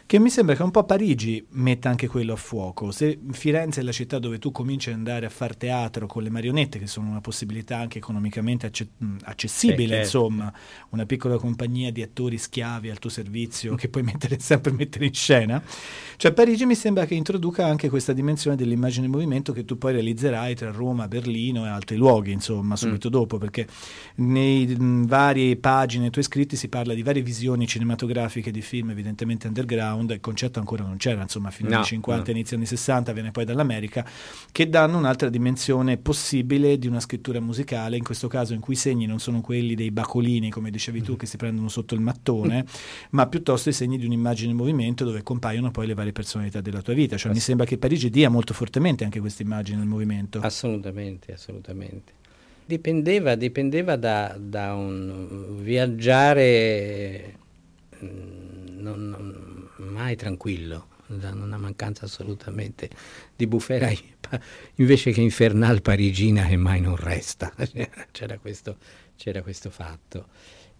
che 0.06 0.18
mi 0.18 0.30
sembra 0.30 0.54
che 0.54 0.62
un 0.62 0.70
po' 0.70 0.84
Parigi 0.84 1.44
metta 1.50 1.88
anche 1.88 2.06
quello 2.06 2.34
a 2.34 2.36
fuoco. 2.36 2.90
Se 2.90 3.18
Firenze 3.30 3.80
è 3.80 3.82
la 3.82 3.92
città 3.92 4.18
dove 4.18 4.38
tu 4.38 4.52
cominci 4.52 4.90
ad 4.90 4.96
andare 4.96 5.26
a 5.26 5.30
far 5.30 5.56
teatro 5.56 6.06
con 6.06 6.22
le 6.22 6.30
marionette, 6.30 6.78
che 6.78 6.86
sono 6.86 7.08
una 7.08 7.20
possibilità 7.20 7.78
anche 7.78 7.98
economicamente 7.98 8.66
acce- 8.66 8.88
accessibile, 9.22 10.04
sì, 10.04 10.10
certo. 10.10 10.26
insomma, 10.26 10.52
una 10.90 11.06
piccola 11.06 11.38
compagnia 11.38 11.90
di 11.90 12.02
attori 12.02 12.38
schiavi 12.38 12.90
al 12.90 12.98
tuo 12.98 13.10
servizio 13.10 13.74
che 13.74 13.88
puoi 13.88 14.02
mettere, 14.16 14.38
sempre 14.40 14.72
mettere 14.72 15.06
in 15.06 15.14
scena, 15.14 15.62
cioè 16.18 16.32
Parigi 16.32 16.64
mi 16.64 16.74
sembra 16.74 17.04
che 17.04 17.14
introduca 17.14 17.66
anche 17.66 17.90
questa 17.90 18.14
dimensione 18.14 18.56
dell'immagine 18.56 19.04
in 19.04 19.12
movimento 19.12 19.52
che 19.52 19.66
tu 19.66 19.76
poi 19.76 19.92
realizzerai 19.92 20.54
tra 20.54 20.70
Roma, 20.70 21.08
Berlino 21.08 21.66
e 21.66 21.68
altri 21.68 21.96
luoghi, 21.96 22.32
insomma, 22.32 22.72
mm. 22.72 22.76
subito 22.76 23.08
mm. 23.08 23.10
dopo, 23.10 23.36
perché 23.36 23.66
nei 24.16 24.66
mh, 24.66 25.06
varie 25.06 25.56
pagine 25.56 26.08
tue 26.08 26.22
scritti 26.22 26.56
si 26.56 26.68
parla 26.68 26.94
di 26.94 27.02
varie 27.02 27.20
visioni 27.20 27.66
cinematografiche 27.66 28.50
di 28.50 28.62
film 28.62 28.90
evidentemente 28.90 29.46
underground, 29.46 30.10
il 30.10 30.20
concetto 30.20 30.58
ancora 30.58 30.84
non 30.84 30.96
c'era, 30.96 31.20
insomma, 31.20 31.50
fino 31.50 31.68
no, 31.68 31.76
anni 31.76 31.84
50, 31.84 32.24
no. 32.24 32.30
inizio 32.30 32.56
anni 32.56 32.66
60, 32.66 33.12
viene 33.12 33.30
poi 33.30 33.44
dall'America, 33.44 34.06
che 34.50 34.70
danno 34.70 34.96
un'altra 34.96 35.28
dimensione 35.28 35.98
possibile 35.98 36.78
di 36.78 36.86
una 36.86 37.00
scrittura 37.00 37.40
musicale, 37.40 37.98
in 37.98 38.04
questo 38.04 38.26
caso 38.26 38.54
in 38.54 38.60
cui 38.60 38.72
i 38.72 38.78
segni 38.78 39.04
non 39.04 39.18
sono 39.18 39.42
quelli 39.42 39.74
dei 39.74 39.90
bacolini, 39.90 40.48
come 40.48 40.70
dicevi 40.70 41.02
tu, 41.02 41.12
mm. 41.12 41.16
che 41.16 41.26
si 41.26 41.36
prendono 41.36 41.68
sotto 41.68 41.94
il 41.94 42.00
mattone, 42.00 42.64
ma 43.10 43.26
piuttosto 43.26 43.68
i 43.68 43.74
segni 43.74 43.98
di 43.98 44.05
un'immagine 44.06 44.50
in 44.50 44.56
movimento 44.56 45.04
dove 45.04 45.22
compaiono 45.22 45.70
poi 45.70 45.86
le 45.86 45.94
varie 45.94 46.12
personalità 46.12 46.60
della 46.60 46.82
tua 46.82 46.94
vita. 46.94 47.16
Cioè, 47.16 47.32
mi 47.32 47.40
sembra 47.40 47.66
che 47.66 47.78
Parigi 47.78 48.10
dia 48.10 48.28
molto 48.28 48.54
fortemente 48.54 49.04
anche 49.04 49.20
questa 49.20 49.42
immagine 49.42 49.78
del 49.78 49.86
movimento. 49.86 50.40
Assolutamente, 50.40 51.32
assolutamente. 51.32 52.12
Dipendeva, 52.64 53.34
dipendeva 53.36 53.96
da, 53.96 54.36
da 54.38 54.74
un 54.74 55.62
viaggiare 55.62 57.34
mm, 58.02 58.80
non, 58.80 59.08
non, 59.08 59.68
mai 59.76 60.16
tranquillo, 60.16 60.88
da 61.06 61.30
una 61.30 61.58
mancanza 61.58 62.06
assolutamente 62.06 62.90
di 63.36 63.46
bufera 63.46 63.88
invece 64.76 65.12
che 65.12 65.20
infernal 65.20 65.82
parigina 65.82 66.46
che 66.46 66.56
mai 66.56 66.80
non 66.80 66.96
resta. 66.96 67.52
C'era 68.10 68.38
questo, 68.38 68.76
c'era 69.16 69.42
questo 69.42 69.70
fatto. 69.70 70.26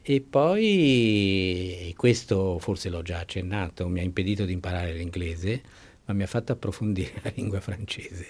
E 0.09 0.21
poi, 0.21 1.93
questo 1.97 2.61
forse 2.61 2.91
l'ho 2.91 3.03
già 3.03 3.19
accennato, 3.19 3.89
mi 3.89 3.99
ha 3.99 4.05
impedito 4.05 4.45
di 4.45 4.53
imparare 4.53 4.93
l'inglese, 4.93 5.61
ma 6.05 6.15
mi 6.15 6.23
ha 6.23 6.29
fatto 6.29 6.53
approfondire 6.53 7.15
la 7.25 7.33
lingua 7.35 7.59
francese. 7.59 8.29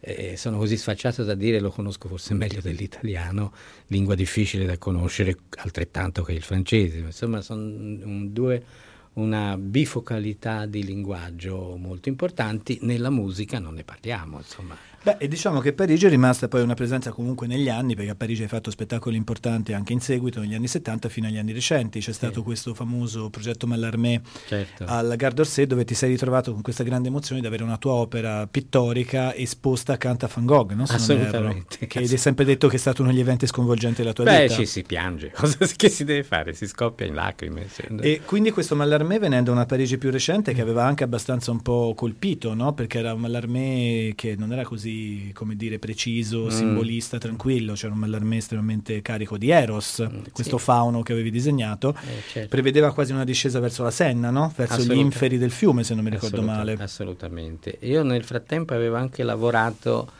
Eh, 0.00 0.36
sono 0.36 0.58
così 0.58 0.76
sfacciato 0.76 1.22
da 1.22 1.34
dire 1.36 1.60
lo 1.60 1.70
conosco 1.70 2.08
forse 2.08 2.34
meglio 2.34 2.60
dell'italiano, 2.60 3.52
lingua 3.86 4.16
difficile 4.16 4.64
da 4.64 4.76
conoscere 4.76 5.36
altrettanto 5.58 6.24
che 6.24 6.32
il 6.32 6.42
francese. 6.42 6.98
Insomma, 6.98 7.42
sono 7.42 7.62
un, 7.62 8.32
due 8.32 8.64
una 9.12 9.56
bifocalità 9.56 10.66
di 10.66 10.82
linguaggio 10.82 11.76
molto 11.76 12.08
importanti, 12.08 12.80
nella 12.82 13.10
musica 13.10 13.60
non 13.60 13.74
ne 13.74 13.84
parliamo, 13.84 14.38
insomma. 14.38 14.76
Beh, 15.04 15.16
e 15.18 15.28
diciamo 15.28 15.60
che 15.60 15.74
Parigi 15.74 16.06
è 16.06 16.08
rimasta 16.08 16.48
poi 16.48 16.62
una 16.62 16.72
presenza 16.72 17.10
comunque 17.10 17.46
negli 17.46 17.68
anni, 17.68 17.94
perché 17.94 18.12
a 18.12 18.14
Parigi 18.14 18.40
hai 18.40 18.48
fatto 18.48 18.70
spettacoli 18.70 19.18
importanti 19.18 19.74
anche 19.74 19.92
in 19.92 20.00
seguito, 20.00 20.40
negli 20.40 20.54
anni 20.54 20.66
70 20.66 21.10
fino 21.10 21.26
agli 21.26 21.36
anni 21.36 21.52
recenti. 21.52 22.00
C'è 22.00 22.12
stato 22.12 22.42
questo 22.42 22.72
famoso 22.72 23.28
progetto 23.28 23.66
Mallarmé 23.66 24.22
certo. 24.46 24.84
al 24.86 25.14
Gare 25.14 25.34
d'Orsay, 25.34 25.66
dove 25.66 25.84
ti 25.84 25.92
sei 25.92 26.08
ritrovato 26.08 26.54
con 26.54 26.62
questa 26.62 26.84
grande 26.84 27.08
emozione 27.08 27.42
di 27.42 27.46
avere 27.46 27.64
una 27.64 27.76
tua 27.76 27.92
opera 27.92 28.46
pittorica 28.46 29.34
esposta 29.34 29.92
accanto 29.92 30.24
a 30.24 30.30
Van 30.34 30.46
Gogh, 30.46 30.72
no? 30.72 30.86
Se 30.86 30.94
Assolutamente. 30.94 31.86
Che 31.86 31.98
hai 31.98 32.06
sempre 32.16 32.46
detto 32.46 32.68
che 32.68 32.76
è 32.76 32.78
stato 32.78 33.02
uno 33.02 33.10
degli 33.10 33.20
eventi 33.20 33.46
sconvolgenti 33.46 34.00
della 34.00 34.14
tua 34.14 34.24
Beh, 34.24 34.44
vita. 34.44 34.56
Beh, 34.56 34.60
ci 34.64 34.66
si 34.66 34.82
piange, 34.84 35.32
cosa 35.32 35.58
che 35.76 35.90
si 35.90 36.04
deve 36.04 36.22
fare? 36.22 36.54
Si 36.54 36.66
scoppia 36.66 37.04
in 37.04 37.12
lacrime. 37.12 37.66
E 38.00 38.22
quindi 38.24 38.52
questo 38.52 38.74
Mallarmé, 38.74 39.18
venendo 39.18 39.50
da 39.50 39.56
una 39.56 39.66
Parigi 39.66 39.98
più 39.98 40.10
recente, 40.10 40.54
che 40.54 40.62
aveva 40.62 40.86
anche 40.86 41.04
abbastanza 41.04 41.50
un 41.50 41.60
po' 41.60 41.92
colpito, 41.94 42.54
no? 42.54 42.72
Perché 42.72 43.00
era 43.00 43.12
un 43.12 43.20
Mallarmé 43.20 44.14
che 44.16 44.34
non 44.34 44.50
era 44.50 44.64
così, 44.64 44.93
come 45.32 45.56
dire, 45.56 45.78
preciso, 45.78 46.44
mm. 46.44 46.48
simbolista, 46.48 47.18
tranquillo, 47.18 47.74
c'era 47.74 47.92
un 47.92 47.98
Mallarmé 47.98 48.36
estremamente 48.38 49.02
carico 49.02 49.36
di 49.36 49.50
Eros, 49.50 50.06
mm, 50.06 50.24
questo 50.32 50.58
sì. 50.58 50.64
fauno 50.64 51.02
che 51.02 51.12
avevi 51.12 51.30
disegnato, 51.30 51.90
eh, 51.90 52.22
certo. 52.28 52.48
prevedeva 52.48 52.92
quasi 52.92 53.12
una 53.12 53.24
discesa 53.24 53.60
verso 53.60 53.82
la 53.82 53.90
Senna, 53.90 54.30
no? 54.30 54.52
verso 54.56 54.82
gli 54.82 54.98
inferi 54.98 55.38
del 55.38 55.50
fiume, 55.50 55.84
se 55.84 55.94
non 55.94 56.04
mi 56.04 56.10
ricordo 56.10 56.36
Assoluta, 56.36 56.56
male. 56.56 56.72
Assolutamente. 56.74 57.78
Io 57.80 58.02
nel 58.02 58.24
frattempo 58.24 58.74
avevo 58.74 58.96
anche 58.96 59.22
lavorato 59.22 60.10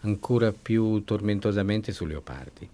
ancora 0.00 0.52
più 0.52 1.02
tormentosamente 1.04 1.92
su 1.92 2.06
Leopardi 2.06 2.68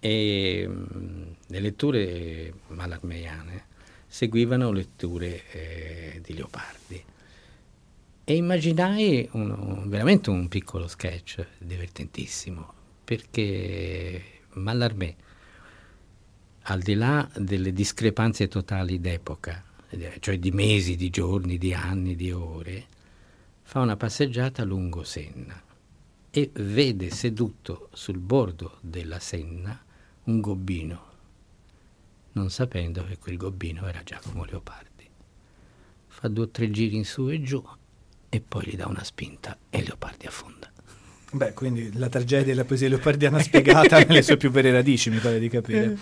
e 0.00 0.66
mh, 0.68 0.98
mm, 0.98 1.22
le 1.48 1.60
letture 1.60 2.52
malarmeiane 2.68 3.66
seguivano 4.06 4.70
letture 4.72 5.42
eh, 5.52 6.20
di 6.24 6.34
Leopardi 6.34 7.04
e 8.28 8.34
immaginai 8.34 9.26
un, 9.32 9.88
veramente 9.88 10.28
un 10.28 10.48
piccolo 10.48 10.86
sketch 10.86 11.46
divertentissimo, 11.56 12.74
perché 13.02 14.42
Mallarmé, 14.50 15.16
al 16.64 16.82
di 16.82 16.92
là 16.92 17.26
delle 17.34 17.72
discrepanze 17.72 18.46
totali 18.46 19.00
d'epoca, 19.00 19.64
cioè 20.20 20.38
di 20.38 20.50
mesi, 20.50 20.94
di 20.96 21.08
giorni, 21.08 21.56
di 21.56 21.72
anni, 21.72 22.16
di 22.16 22.30
ore, 22.30 22.84
fa 23.62 23.80
una 23.80 23.96
passeggiata 23.96 24.62
lungo 24.62 25.04
Senna 25.04 25.58
e 26.28 26.50
vede 26.52 27.08
seduto 27.08 27.88
sul 27.94 28.18
bordo 28.18 28.76
della 28.82 29.20
Senna 29.20 29.82
un 30.24 30.40
gobbino, 30.42 31.02
non 32.32 32.50
sapendo 32.50 33.06
che 33.06 33.16
quel 33.16 33.38
gobbino 33.38 33.86
era 33.86 34.02
Giacomo 34.02 34.44
Leopardi. 34.44 35.08
Fa 36.08 36.28
due 36.28 36.44
o 36.44 36.48
tre 36.50 36.70
giri 36.70 36.96
in 36.96 37.06
su 37.06 37.30
e 37.30 37.40
giù 37.40 37.64
e 38.28 38.40
poi 38.46 38.64
gli 38.66 38.76
dà 38.76 38.86
una 38.86 39.04
spinta 39.04 39.56
e 39.70 39.82
Leopardi 39.82 40.26
affonda. 40.26 40.70
Beh, 41.30 41.52
quindi 41.52 41.90
la 41.94 42.08
tragedia 42.08 42.46
della 42.46 42.64
poesia 42.64 42.88
leopardiana 42.88 43.38
spiegata 43.40 43.98
nelle 44.04 44.22
sue 44.22 44.38
più 44.38 44.50
vere 44.50 44.70
radici, 44.70 45.10
mi 45.10 45.18
pare 45.18 45.38
di 45.38 45.48
capire. 45.48 45.96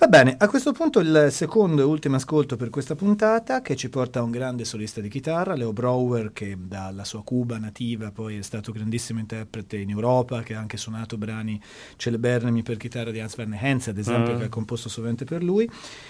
Va 0.00 0.06
bene, 0.06 0.36
a 0.38 0.46
questo 0.46 0.70
punto 0.70 1.00
il 1.00 1.26
secondo 1.32 1.82
e 1.82 1.84
ultimo 1.84 2.14
ascolto 2.14 2.54
per 2.54 2.70
questa 2.70 2.94
puntata 2.94 3.60
che 3.62 3.74
ci 3.74 3.88
porta 3.88 4.20
a 4.20 4.22
un 4.22 4.30
grande 4.30 4.64
solista 4.64 5.00
di 5.00 5.08
chitarra, 5.08 5.56
Leo 5.56 5.72
Brower, 5.72 6.32
che 6.32 6.56
dalla 6.56 7.02
sua 7.02 7.24
Cuba 7.24 7.58
nativa 7.58 8.12
poi 8.12 8.38
è 8.38 8.42
stato 8.42 8.70
grandissimo 8.70 9.18
interprete 9.18 9.76
in 9.76 9.90
Europa, 9.90 10.42
che 10.44 10.54
ha 10.54 10.60
anche 10.60 10.76
suonato 10.76 11.18
brani 11.18 11.60
celeberrimi 11.96 12.62
per 12.62 12.76
chitarra 12.76 13.10
di 13.10 13.18
Hans 13.18 13.36
Werner 13.36 13.58
Henze, 13.60 13.90
ad 13.90 13.98
esempio, 13.98 14.34
mm. 14.34 14.38
che 14.38 14.44
ha 14.44 14.48
composto 14.48 14.88
sovente 14.88 15.24
per 15.24 15.42
lui. 15.42 15.68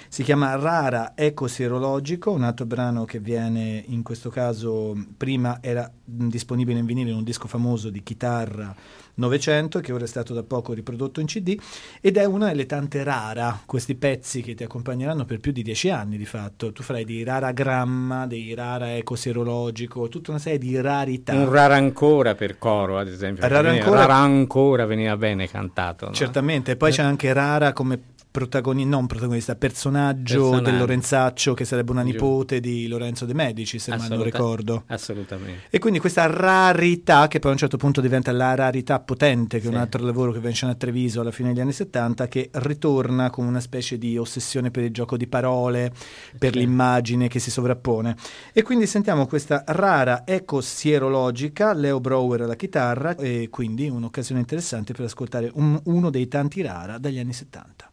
Si 0.08 0.22
chiama 0.22 0.54
Rara 0.56 1.12
Eco 1.14 1.46
Sierologico, 1.46 2.30
un 2.30 2.42
altro 2.42 2.66
brano 2.66 3.06
che 3.06 3.20
viene 3.20 3.82
in 3.86 4.02
questo 4.02 4.28
caso 4.28 4.94
prima 5.16 5.60
era 5.62 5.90
disponibile 6.04 6.78
in 6.78 6.84
vinile 6.84 7.08
in 7.08 7.16
un 7.16 7.24
disco 7.24 7.48
famoso 7.48 7.88
di 7.88 8.02
chitarra 8.02 8.76
Novecento, 9.18 9.80
che 9.80 9.92
ora 9.92 10.04
è 10.04 10.08
stato 10.08 10.32
da 10.32 10.42
poco 10.42 10.72
riprodotto 10.72 11.20
in 11.20 11.26
CD, 11.26 11.58
ed 12.00 12.16
è 12.16 12.24
una 12.24 12.48
delle 12.48 12.66
tante 12.66 13.02
rara, 13.02 13.60
questi 13.66 13.94
pezzi 13.96 14.42
che 14.42 14.54
ti 14.54 14.62
accompagneranno 14.62 15.24
per 15.24 15.40
più 15.40 15.52
di 15.52 15.62
dieci 15.62 15.90
anni 15.90 16.16
di 16.16 16.24
fatto. 16.24 16.72
Tu 16.72 16.82
farai 16.82 17.04
di 17.04 17.24
rara 17.24 17.52
gramma, 17.52 18.26
dei 18.26 18.54
rara 18.54 18.96
ecoserologico, 18.96 20.08
tutta 20.08 20.30
una 20.30 20.40
serie 20.40 20.58
di 20.58 20.80
rarità. 20.80 21.34
Un 21.34 21.50
rara 21.50 21.74
ancora 21.74 22.34
per 22.34 22.58
coro, 22.58 22.98
ad 22.98 23.08
esempio. 23.08 23.46
Rara 23.46 23.70
ancora, 23.70 24.00
rara 24.00 24.14
ancora 24.14 24.86
veniva 24.86 25.16
bene 25.16 25.48
cantato. 25.48 26.06
No? 26.06 26.12
Certamente, 26.12 26.76
poi 26.76 26.90
eh. 26.90 26.92
c'è 26.92 27.02
anche 27.02 27.32
rara 27.32 27.72
come 27.72 28.00
protagonista, 28.30 28.88
non 28.88 29.06
protagonista, 29.06 29.54
personaggio, 29.56 30.50
personaggio, 30.50 30.64
del 30.64 30.78
Lorenzaccio 30.78 31.54
che 31.54 31.64
sarebbe 31.64 31.90
una 31.90 32.02
nipote 32.02 32.60
di 32.60 32.86
Lorenzo 32.86 33.24
De 33.24 33.34
Medici, 33.34 33.78
se 33.78 33.92
Assoluta, 33.92 34.14
non 34.14 34.24
ricordo. 34.24 34.82
Assolutamente. 34.86 35.62
E 35.70 35.78
quindi 35.78 35.98
questa 35.98 36.26
rarità, 36.26 37.28
che 37.28 37.38
poi 37.38 37.50
a 37.50 37.52
un 37.54 37.58
certo 37.58 37.76
punto 37.76 38.00
diventa 38.00 38.32
la 38.32 38.54
rarità 38.54 39.00
potente, 39.00 39.58
che 39.58 39.64
sì. 39.64 39.68
è 39.68 39.74
un 39.74 39.80
altro 39.80 40.04
lavoro 40.04 40.32
che 40.32 40.40
venne 40.40 40.56
a 40.60 40.74
Treviso 40.74 41.20
alla 41.20 41.30
fine 41.30 41.52
degli 41.52 41.60
anni 41.60 41.72
70, 41.72 42.28
che 42.28 42.50
ritorna 42.52 43.30
come 43.30 43.48
una 43.48 43.60
specie 43.60 43.98
di 43.98 44.16
ossessione 44.16 44.70
per 44.70 44.84
il 44.84 44.92
gioco 44.92 45.16
di 45.16 45.26
parole, 45.26 45.92
per 46.38 46.52
sì. 46.52 46.58
l'immagine 46.58 47.28
che 47.28 47.38
si 47.38 47.50
sovrappone. 47.50 48.16
E 48.52 48.62
quindi 48.62 48.86
sentiamo 48.86 49.26
questa 49.26 49.64
rara 49.66 50.26
eco 50.26 50.60
sierologica, 50.60 51.72
Leo 51.72 52.00
Brower 52.00 52.42
alla 52.42 52.56
chitarra, 52.56 53.16
e 53.16 53.48
quindi 53.50 53.88
un'occasione 53.88 54.40
interessante 54.40 54.92
per 54.92 55.04
ascoltare 55.06 55.50
un, 55.54 55.80
uno 55.84 56.10
dei 56.10 56.28
tanti 56.28 56.62
rara 56.62 56.98
dagli 56.98 57.18
anni 57.18 57.32
70. 57.32 57.90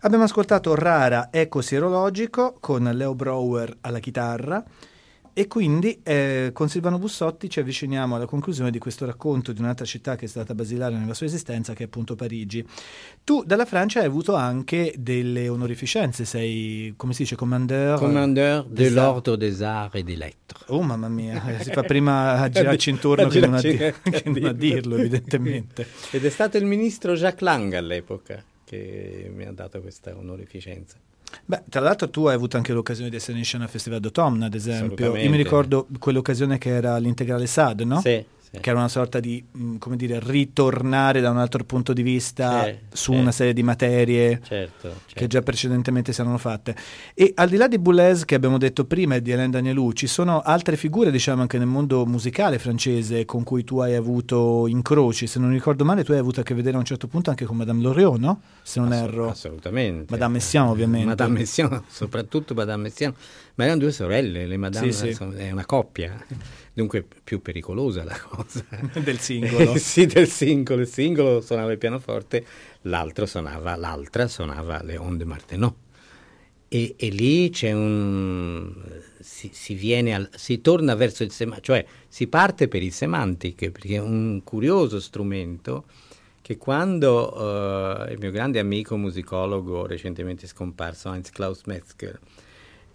Abbiamo 0.00 0.22
ascoltato 0.22 0.76
Rara 0.76 1.28
Eco 1.32 1.60
Sierologico 1.60 2.56
con 2.60 2.84
Leo 2.84 3.16
Brower 3.16 3.78
alla 3.80 3.98
chitarra 3.98 4.64
e 5.38 5.46
quindi 5.46 6.00
eh, 6.02 6.50
con 6.52 6.68
Silvano 6.68 6.98
Bussotti 6.98 7.48
ci 7.48 7.60
avviciniamo 7.60 8.16
alla 8.16 8.26
conclusione 8.26 8.72
di 8.72 8.80
questo 8.80 9.06
racconto 9.06 9.52
di 9.52 9.60
un'altra 9.60 9.84
città 9.84 10.16
che 10.16 10.24
è 10.24 10.28
stata 10.28 10.52
basilare 10.52 10.96
nella 10.96 11.14
sua 11.14 11.26
esistenza, 11.26 11.74
che 11.74 11.84
è 11.84 11.86
appunto 11.86 12.16
Parigi. 12.16 12.66
Tu 13.22 13.44
dalla 13.44 13.64
Francia 13.64 14.00
hai 14.00 14.06
avuto 14.06 14.34
anche 14.34 14.92
delle 14.98 15.48
onorificenze, 15.48 16.24
sei, 16.24 16.92
come 16.96 17.12
si 17.12 17.22
dice, 17.22 17.36
commandeur? 17.36 18.00
Commandeur 18.00 18.64
de 18.64 18.90
l'Ordre 18.90 19.36
des 19.36 19.62
Arts 19.62 19.94
et 19.94 20.02
des 20.02 20.16
Lettres. 20.16 20.64
Oh 20.70 20.82
mamma 20.82 21.08
mia, 21.08 21.56
eh, 21.56 21.62
si 21.62 21.70
fa 21.70 21.84
prima 21.84 22.32
a 22.42 22.48
girarci 22.48 22.90
intorno 22.90 23.28
che 23.28 23.38
non, 23.38 23.54
a, 23.54 23.60
che 23.60 23.94
non 24.24 24.44
a 24.44 24.50
dirlo, 24.52 24.96
evidentemente. 24.96 25.86
Ed 26.10 26.24
è 26.24 26.30
stato 26.30 26.56
il 26.56 26.64
ministro 26.64 27.14
Jacques 27.14 27.42
Lang 27.42 27.74
all'epoca 27.74 28.42
che 28.64 29.30
mi 29.32 29.44
ha 29.44 29.52
dato 29.52 29.80
questa 29.80 30.16
onorificenza. 30.16 30.96
Beh, 31.44 31.62
tra 31.68 31.80
l'altro 31.80 32.08
tu 32.10 32.26
hai 32.26 32.34
avuto 32.34 32.56
anche 32.56 32.72
l'occasione 32.72 33.10
di 33.10 33.16
essere 33.16 33.38
in 33.38 33.44
scena 33.44 33.64
al 33.64 33.70
Festival 33.70 34.00
d'Automne, 34.00 34.46
ad 34.46 34.54
esempio. 34.54 35.16
Io 35.16 35.30
mi 35.30 35.36
ricordo 35.36 35.86
quell'occasione 35.98 36.58
che 36.58 36.70
era 36.70 36.96
l'integrale 36.98 37.46
SAD, 37.46 37.80
no? 37.82 38.00
Sì, 38.00 38.24
sì. 38.50 38.58
che 38.60 38.70
era 38.70 38.78
una 38.78 38.88
sorta 38.88 39.20
di, 39.20 39.44
mm, 39.56 39.76
come 39.76 39.96
dire, 39.96 40.20
ritornare 40.22 41.20
da 41.20 41.30
un 41.30 41.38
altro 41.38 41.64
punto 41.64 41.92
di 41.92 42.02
vista 42.02 42.64
Sì, 42.64 42.74
su 42.90 43.12
sì. 43.12 43.18
una 43.18 43.32
serie 43.32 43.52
di 43.52 43.62
materie 43.62 44.40
Certo, 44.44 44.88
certo. 44.88 44.98
che 45.14 45.26
già 45.26 45.42
precedentemente 45.42 46.12
si 46.12 46.20
erano 46.20 46.38
fatte. 46.38 46.74
E 47.14 47.32
al 47.36 47.48
di 47.48 47.56
là 47.56 47.68
di 47.68 47.78
Boulez 47.78 48.24
che 48.24 48.34
abbiamo 48.34 48.58
detto 48.58 48.84
prima 48.84 49.14
e 49.16 49.22
di 49.22 49.32
Alain 49.32 49.50
Danielou, 49.50 49.92
ci 49.92 50.06
sono 50.06 50.40
altre 50.40 50.76
figure, 50.76 51.10
diciamo, 51.10 51.42
anche 51.42 51.58
nel 51.58 51.66
mondo 51.66 52.04
musicale 52.06 52.58
francese 52.58 53.24
con 53.24 53.42
cui 53.44 53.64
tu 53.64 53.78
hai 53.78 53.94
avuto 53.94 54.66
incroci. 54.66 55.26
Se 55.26 55.38
non 55.38 55.50
ricordo 55.50 55.84
male, 55.84 56.04
tu 56.04 56.12
hai 56.12 56.18
avuto 56.18 56.40
a 56.40 56.42
che 56.42 56.54
vedere 56.54 56.76
a 56.76 56.78
un 56.80 56.84
certo 56.84 57.06
punto 57.06 57.30
anche 57.30 57.44
con 57.44 57.56
Madame 57.56 57.82
Loriot, 57.82 58.18
no? 58.18 58.40
Se 58.62 58.80
non 58.80 58.92
Assolut- 58.92 59.12
erro. 59.12 59.28
Assolutamente. 59.30 60.06
Madame 60.10 60.32
Messiaen, 60.34 60.66
ovviamente. 60.68 61.06
Madame 61.06 61.38
Messiaen, 61.38 61.82
soprattutto 61.88 62.54
Madame 62.54 62.82
Messiaen. 62.84 63.14
Ma 63.58 63.64
erano 63.64 63.80
due 63.80 63.90
sorelle, 63.90 64.46
le 64.46 64.56
Madame 64.56 64.92
Sì, 64.92 65.12
sì. 65.12 65.24
è 65.34 65.50
una 65.50 65.66
coppia, 65.66 66.24
dunque 66.72 67.04
più 67.24 67.42
pericolosa 67.42 68.04
la 68.04 68.16
cosa. 68.16 68.64
Del 69.02 69.18
singolo. 69.18 69.76
sì, 69.78 70.06
del 70.06 70.28
singolo. 70.28 70.82
Il 70.82 70.86
singolo 70.86 71.40
suonava 71.40 71.72
il 71.72 71.78
pianoforte, 71.78 72.46
l'altro 72.82 73.26
suonava, 73.26 73.74
l'altra 73.74 74.28
suonava 74.28 74.80
le 74.84 74.96
onde 74.96 75.24
Martenot. 75.24 75.74
e, 76.68 76.94
e 76.96 77.08
lì 77.08 77.50
c'è 77.50 77.72
un... 77.72 78.72
Si, 79.18 79.50
si, 79.52 79.74
viene 79.74 80.14
al, 80.14 80.30
si 80.36 80.60
torna 80.60 80.94
verso 80.94 81.24
il 81.24 81.32
semantico, 81.32 81.72
cioè 81.72 81.84
si 82.06 82.28
parte 82.28 82.68
per 82.68 82.84
il 82.84 82.92
semantic, 82.92 83.70
perché 83.70 83.96
è 83.96 84.00
un 84.00 84.42
curioso 84.44 85.00
strumento 85.00 85.84
che 86.40 86.56
quando 86.56 87.34
uh, 87.36 88.08
il 88.12 88.18
mio 88.20 88.30
grande 88.30 88.60
amico 88.60 88.96
musicologo 88.96 89.84
recentemente 89.84 90.46
scomparso 90.46 91.12
Heinz 91.12 91.30
Klaus 91.30 91.62
Metzger 91.64 92.20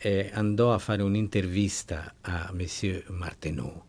eh, 0.06 0.30
andò 0.34 0.74
a 0.74 0.80
fare 0.80 1.02
un'intervista 1.02 2.16
a 2.20 2.52
Monsieur 2.54 3.10
Martineau 3.12 3.84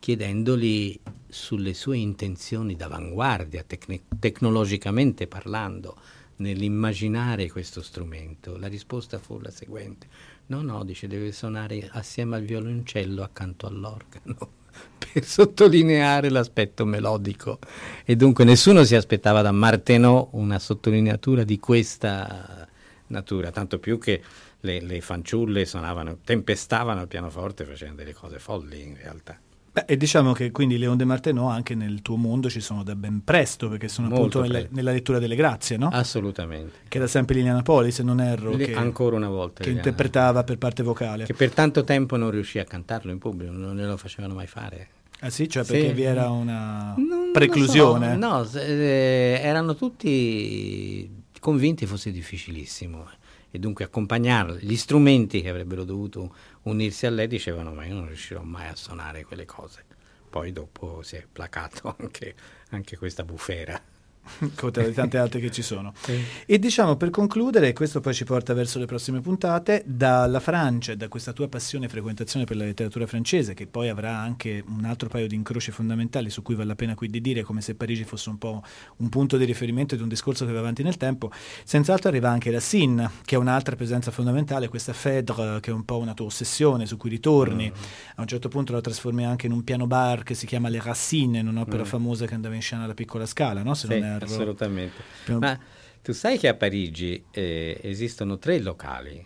chiedendogli 0.00 0.98
sulle 1.28 1.74
sue 1.74 1.98
intenzioni 1.98 2.74
d'avanguardia, 2.74 3.62
tecne- 3.64 4.02
tecnologicamente 4.18 5.28
parlando, 5.28 5.96
nell'immaginare 6.36 7.50
questo 7.50 7.82
strumento. 7.82 8.56
La 8.56 8.66
risposta 8.66 9.18
fu 9.18 9.38
la 9.38 9.50
seguente. 9.50 10.08
No, 10.46 10.62
no, 10.62 10.82
dice, 10.84 11.06
deve 11.06 11.30
suonare 11.30 11.88
assieme 11.92 12.36
al 12.36 12.42
violoncello 12.42 13.22
accanto 13.22 13.66
all'organo 13.66 14.38
per 15.12 15.22
sottolineare 15.22 16.30
l'aspetto 16.30 16.84
melodico. 16.84 17.58
E 18.04 18.16
dunque 18.16 18.42
nessuno 18.42 18.82
si 18.82 18.96
aspettava 18.96 19.42
da 19.42 19.52
Martenot 19.52 20.30
una 20.32 20.58
sottolineatura 20.58 21.44
di 21.44 21.60
questa 21.60 22.66
natura, 23.08 23.50
tanto 23.50 23.78
più 23.78 23.98
che 23.98 24.22
le, 24.60 24.80
le 24.80 25.00
fanciulle 25.00 25.64
suonavano, 25.64 26.18
tempestavano 26.24 27.02
il 27.02 27.08
pianoforte 27.08 27.64
facendo 27.64 27.96
delle 27.96 28.14
cose 28.14 28.38
folli 28.38 28.82
in 28.82 28.96
realtà. 28.96 29.38
Beh, 29.72 29.84
e 29.86 29.96
diciamo 29.96 30.32
che 30.32 30.50
quindi 30.50 30.78
Leon 30.78 30.96
De 30.96 31.04
Martenot 31.04 31.52
anche 31.52 31.76
nel 31.76 32.02
tuo 32.02 32.16
mondo 32.16 32.50
ci 32.50 32.60
sono 32.60 32.82
da 32.82 32.96
ben 32.96 33.22
presto, 33.22 33.68
perché 33.68 33.86
sono 33.86 34.08
Molto 34.08 34.40
appunto 34.40 34.52
nella, 34.52 34.66
nella, 34.70 34.90
lettura 34.90 35.20
delle 35.20 35.36
grazie, 35.36 35.76
no? 35.76 35.88
Assolutamente. 35.92 36.78
Che 36.88 36.98
era 36.98 37.06
sempre 37.06 37.36
Liliana 37.36 37.62
Poli, 37.62 37.92
se 37.92 38.02
non 38.02 38.20
erro. 38.20 38.50
Le, 38.50 38.66
che, 38.66 38.74
ancora 38.74 39.14
una 39.14 39.28
volta. 39.28 39.62
Che 39.62 39.68
Liliana. 39.68 39.88
interpretava 39.88 40.42
per 40.42 40.58
parte 40.58 40.82
vocale. 40.82 41.24
Che 41.24 41.34
per 41.34 41.52
tanto 41.52 41.84
tempo 41.84 42.16
non 42.16 42.32
riuscì 42.32 42.58
a 42.58 42.64
cantarlo 42.64 43.12
in 43.12 43.18
pubblico, 43.18 43.52
non 43.52 43.76
glielo 43.76 43.96
facevano 43.96 44.34
mai 44.34 44.48
fare. 44.48 44.88
Ah 45.20 45.30
sì? 45.30 45.48
Cioè 45.48 45.64
perché 45.64 45.88
sì. 45.88 45.92
vi 45.92 46.02
era 46.02 46.30
una 46.30 46.94
non 46.96 47.30
preclusione? 47.32 48.12
So, 48.12 48.18
no, 48.18 48.48
eh, 48.54 49.40
erano 49.40 49.76
tutti 49.76 51.19
convinti 51.40 51.86
fosse 51.86 52.12
difficilissimo 52.12 53.08
e 53.50 53.58
dunque 53.58 53.84
accompagnarla. 53.84 54.58
Gli 54.60 54.76
strumenti 54.76 55.42
che 55.42 55.48
avrebbero 55.48 55.84
dovuto 55.84 56.34
unirsi 56.62 57.06
a 57.06 57.10
lei 57.10 57.26
dicevano 57.26 57.72
ma 57.72 57.84
io 57.84 57.94
non 57.94 58.06
riuscirò 58.06 58.42
mai 58.42 58.68
a 58.68 58.76
suonare 58.76 59.24
quelle 59.24 59.46
cose. 59.46 59.84
Poi 60.30 60.52
dopo 60.52 61.02
si 61.02 61.16
è 61.16 61.26
placato 61.30 61.96
anche, 61.98 62.34
anche 62.70 62.96
questa 62.96 63.24
bufera. 63.24 63.82
come 64.56 64.72
le 64.74 64.92
tante 64.92 65.18
altre 65.18 65.40
che 65.40 65.50
ci 65.50 65.62
sono. 65.62 65.92
Sì. 66.00 66.18
E 66.46 66.58
diciamo 66.58 66.96
per 66.96 67.10
concludere, 67.10 67.72
questo 67.72 68.00
poi 68.00 68.14
ci 68.14 68.24
porta 68.24 68.54
verso 68.54 68.78
le 68.78 68.86
prossime 68.86 69.20
puntate, 69.20 69.82
dalla 69.86 70.40
Francia 70.40 70.94
da 70.94 71.08
questa 71.08 71.32
tua 71.32 71.48
passione 71.48 71.86
e 71.86 71.88
frequentazione 71.88 72.44
per 72.44 72.56
la 72.56 72.64
letteratura 72.64 73.06
francese, 73.06 73.54
che 73.54 73.66
poi 73.66 73.88
avrà 73.88 74.16
anche 74.18 74.62
un 74.66 74.84
altro 74.84 75.08
paio 75.08 75.26
di 75.26 75.34
incroci 75.34 75.70
fondamentali 75.70 76.30
su 76.30 76.42
cui 76.42 76.54
vale 76.54 76.68
la 76.68 76.74
pena 76.74 76.94
qui 76.94 77.08
di 77.08 77.20
dire, 77.20 77.42
come 77.42 77.60
se 77.60 77.74
Parigi 77.74 78.04
fosse 78.04 78.28
un 78.28 78.38
po' 78.38 78.62
un 78.96 79.08
punto 79.08 79.36
di 79.36 79.44
riferimento 79.44 79.96
di 79.96 80.02
un 80.02 80.08
discorso 80.08 80.46
che 80.46 80.52
va 80.52 80.58
avanti 80.60 80.82
nel 80.82 80.96
tempo, 80.96 81.30
senz'altro 81.64 82.08
arriva 82.08 82.30
anche 82.30 82.50
Racine, 82.50 83.10
che 83.24 83.34
è 83.34 83.38
un'altra 83.38 83.76
presenza 83.76 84.10
fondamentale, 84.10 84.68
questa 84.68 84.92
Phèdre, 84.92 85.60
che 85.60 85.70
è 85.70 85.74
un 85.74 85.84
po' 85.84 85.98
una 85.98 86.14
tua 86.14 86.26
ossessione 86.26 86.86
su 86.86 86.96
cui 86.96 87.10
ritorni, 87.10 87.70
mm. 87.70 87.82
a 88.16 88.20
un 88.20 88.26
certo 88.26 88.48
punto 88.48 88.72
la 88.72 88.80
trasformi 88.80 89.24
anche 89.24 89.46
in 89.46 89.52
un 89.52 89.64
piano 89.64 89.86
bar 89.86 90.22
che 90.22 90.34
si 90.34 90.46
chiama 90.46 90.68
Le 90.68 90.80
Racine, 90.82 91.40
un'opera 91.40 91.82
mm. 91.82 91.86
famosa 91.86 92.26
che 92.26 92.34
andava 92.34 92.54
in 92.54 92.62
scena 92.62 92.84
alla 92.84 92.94
piccola 92.94 93.26
scala, 93.26 93.62
no? 93.62 93.74
se 93.74 93.86
sì. 93.86 93.98
non 93.98 94.09
erro. 94.14 94.24
Assolutamente. 94.24 95.02
Ma 95.38 95.58
tu 96.02 96.12
sai 96.12 96.38
che 96.38 96.48
a 96.48 96.54
Parigi 96.54 97.24
eh, 97.30 97.78
esistono 97.82 98.38
tre 98.38 98.58
locali, 98.60 99.24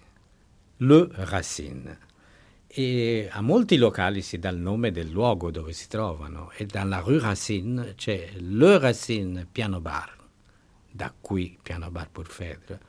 Le 0.79 1.09
Racine, 1.11 1.99
e 2.67 3.29
a 3.31 3.41
molti 3.41 3.77
locali 3.77 4.21
si 4.21 4.39
dà 4.39 4.49
il 4.49 4.59
nome 4.59 4.91
del 4.91 5.09
luogo 5.09 5.53
dove 5.53 5.73
si 5.73 5.87
trovano 5.87 6.51
e 6.57 6.67
dalla 6.67 6.99
Rue 6.99 7.21
Racine 7.21 7.95
c'è 7.95 8.31
Le 8.39 8.79
Racine 8.79 9.47
Piano 9.51 9.81
Bar, 9.81 10.17
da 10.91 11.15
qui 11.21 11.57
Piano 11.63 11.91
Bar 11.91 12.11
pour 12.11 12.27
Fedre, 12.27 12.81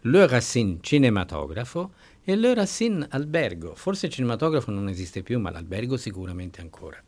Le 0.00 0.26
Racine 0.26 0.78
Cinematografo 0.80 1.92
e 2.24 2.36
Le 2.36 2.54
Racine 2.54 3.06
Albergo. 3.10 3.74
Forse 3.74 4.06
il 4.06 4.12
cinematografo 4.12 4.70
non 4.70 4.88
esiste 4.88 5.22
più, 5.22 5.38
ma 5.38 5.50
l'albergo 5.50 5.98
sicuramente 5.98 6.62
ancora. 6.62 7.02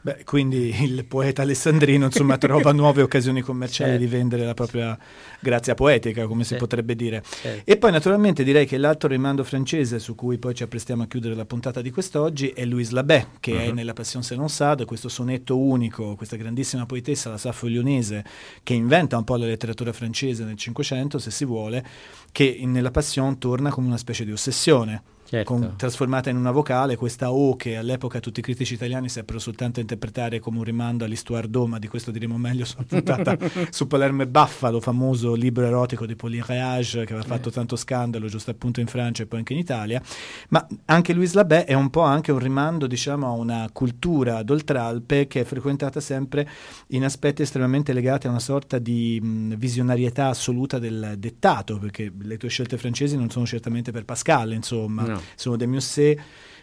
Beh, 0.00 0.22
quindi 0.24 0.74
il 0.82 1.04
poeta 1.04 1.42
alessandrino 1.42 2.06
insomma, 2.06 2.38
trova 2.38 2.70
nuove 2.72 3.02
occasioni 3.02 3.40
commerciali 3.40 3.90
certo. 3.92 4.04
di 4.04 4.10
vendere 4.10 4.44
la 4.44 4.54
propria 4.54 4.96
grazia 5.40 5.74
poetica, 5.74 6.26
come 6.26 6.44
certo. 6.44 6.54
si 6.54 6.60
potrebbe 6.60 6.94
dire. 6.94 7.22
Certo. 7.28 7.70
E 7.70 7.76
poi 7.76 7.90
naturalmente 7.90 8.44
direi 8.44 8.64
che 8.64 8.78
l'altro 8.78 9.08
rimando 9.08 9.42
francese 9.42 9.98
su 9.98 10.14
cui 10.14 10.38
poi 10.38 10.54
ci 10.54 10.62
apprestiamo 10.62 11.02
a 11.02 11.06
chiudere 11.06 11.34
la 11.34 11.44
puntata 11.44 11.80
di 11.80 11.90
quest'oggi 11.90 12.50
è 12.50 12.64
Louise 12.64 12.94
Labé, 12.94 13.26
che 13.40 13.52
uh-huh. 13.52 13.58
è 13.58 13.68
mhm. 13.68 13.74
nella 13.74 13.92
Passion 13.92 14.22
se 14.22 14.36
non 14.36 14.48
Sade, 14.48 14.84
questo 14.84 15.08
sonetto 15.08 15.58
unico, 15.58 16.14
questa 16.14 16.36
grandissima 16.36 16.86
poetessa, 16.86 17.30
la 17.30 17.38
Saffo 17.38 17.66
Lionese, 17.66 18.24
che 18.62 18.74
inventa 18.74 19.16
un 19.16 19.24
po' 19.24 19.36
la 19.36 19.46
letteratura 19.46 19.92
francese 19.92 20.44
nel 20.44 20.56
Cinquecento, 20.56 21.18
se 21.18 21.30
si 21.30 21.44
vuole, 21.44 21.84
che 22.30 22.60
nella 22.64 22.90
Passion 22.90 23.38
torna 23.38 23.70
come 23.70 23.88
una 23.88 23.98
specie 23.98 24.24
di 24.24 24.32
ossessione 24.32 25.16
certo. 25.28 25.52
con, 25.52 25.74
trasformata 25.76 26.30
in 26.30 26.36
una 26.36 26.50
vocale, 26.50 26.96
questa 26.96 27.32
O 27.32 27.56
che 27.56 27.76
all'epoca 27.76 28.20
tutti 28.20 28.40
i 28.40 28.42
critici 28.42 28.74
italiani 28.74 29.08
seppero 29.08 29.38
soltanto 29.38 29.80
interpretare 29.80 30.38
come 30.38 30.58
un 30.58 30.64
rimando 30.64 31.04
all'Histoire 31.04 31.48
d'O, 31.48 31.66
ma 31.66 31.78
di 31.78 31.88
questo 31.88 32.10
diremo 32.10 32.38
meglio 32.38 32.64
sulla 32.64 32.84
puntata 32.86 33.36
su 33.70 33.86
Palermo 33.86 34.22
e 34.22 34.26
Buffalo, 34.26 34.80
famoso 34.80 35.34
libro 35.34 35.66
erotico 35.66 36.06
di 36.06 36.16
Pauline 36.16 36.44
Réage 36.46 37.04
che 37.04 37.12
aveva 37.12 37.28
fatto 37.28 37.50
tanto 37.50 37.76
scandalo 37.76 38.26
giusto 38.28 38.50
appunto 38.50 38.80
in 38.80 38.86
Francia 38.86 39.22
e 39.22 39.26
poi 39.26 39.40
anche 39.40 39.52
in 39.52 39.58
Italia, 39.58 40.00
ma 40.48 40.66
anche 40.86 41.12
Louise 41.12 41.34
Labè 41.34 41.64
è 41.64 41.74
un 41.74 41.90
po' 41.90 42.02
anche 42.02 42.32
un 42.32 42.38
rimando 42.38 42.86
diciamo 42.86 43.26
a 43.26 43.30
una 43.30 43.68
cultura 43.72 44.42
d'oltralpe 44.42 45.26
che 45.26 45.40
è 45.40 45.44
frequentata 45.44 46.00
sempre 46.00 46.48
in 46.88 47.04
aspetti 47.04 47.42
estremamente 47.42 47.92
legati 47.92 48.26
a 48.26 48.30
una 48.30 48.38
sorta 48.38 48.78
di 48.78 49.20
mh, 49.22 49.56
visionarietà 49.56 50.28
assoluta 50.28 50.78
del 50.78 51.14
dettato, 51.18 51.78
perché 51.78 52.12
le 52.16 52.36
tue 52.36 52.48
scelte 52.48 52.78
francesi 52.78 53.16
non 53.16 53.30
sono 53.30 53.46
certamente 53.46 53.92
per 53.92 54.04
Pascal, 54.04 54.52
insomma, 54.52 55.02
no. 55.02 55.17
Sono 55.34 55.56
De 55.56 55.66
Musset, 55.66 56.18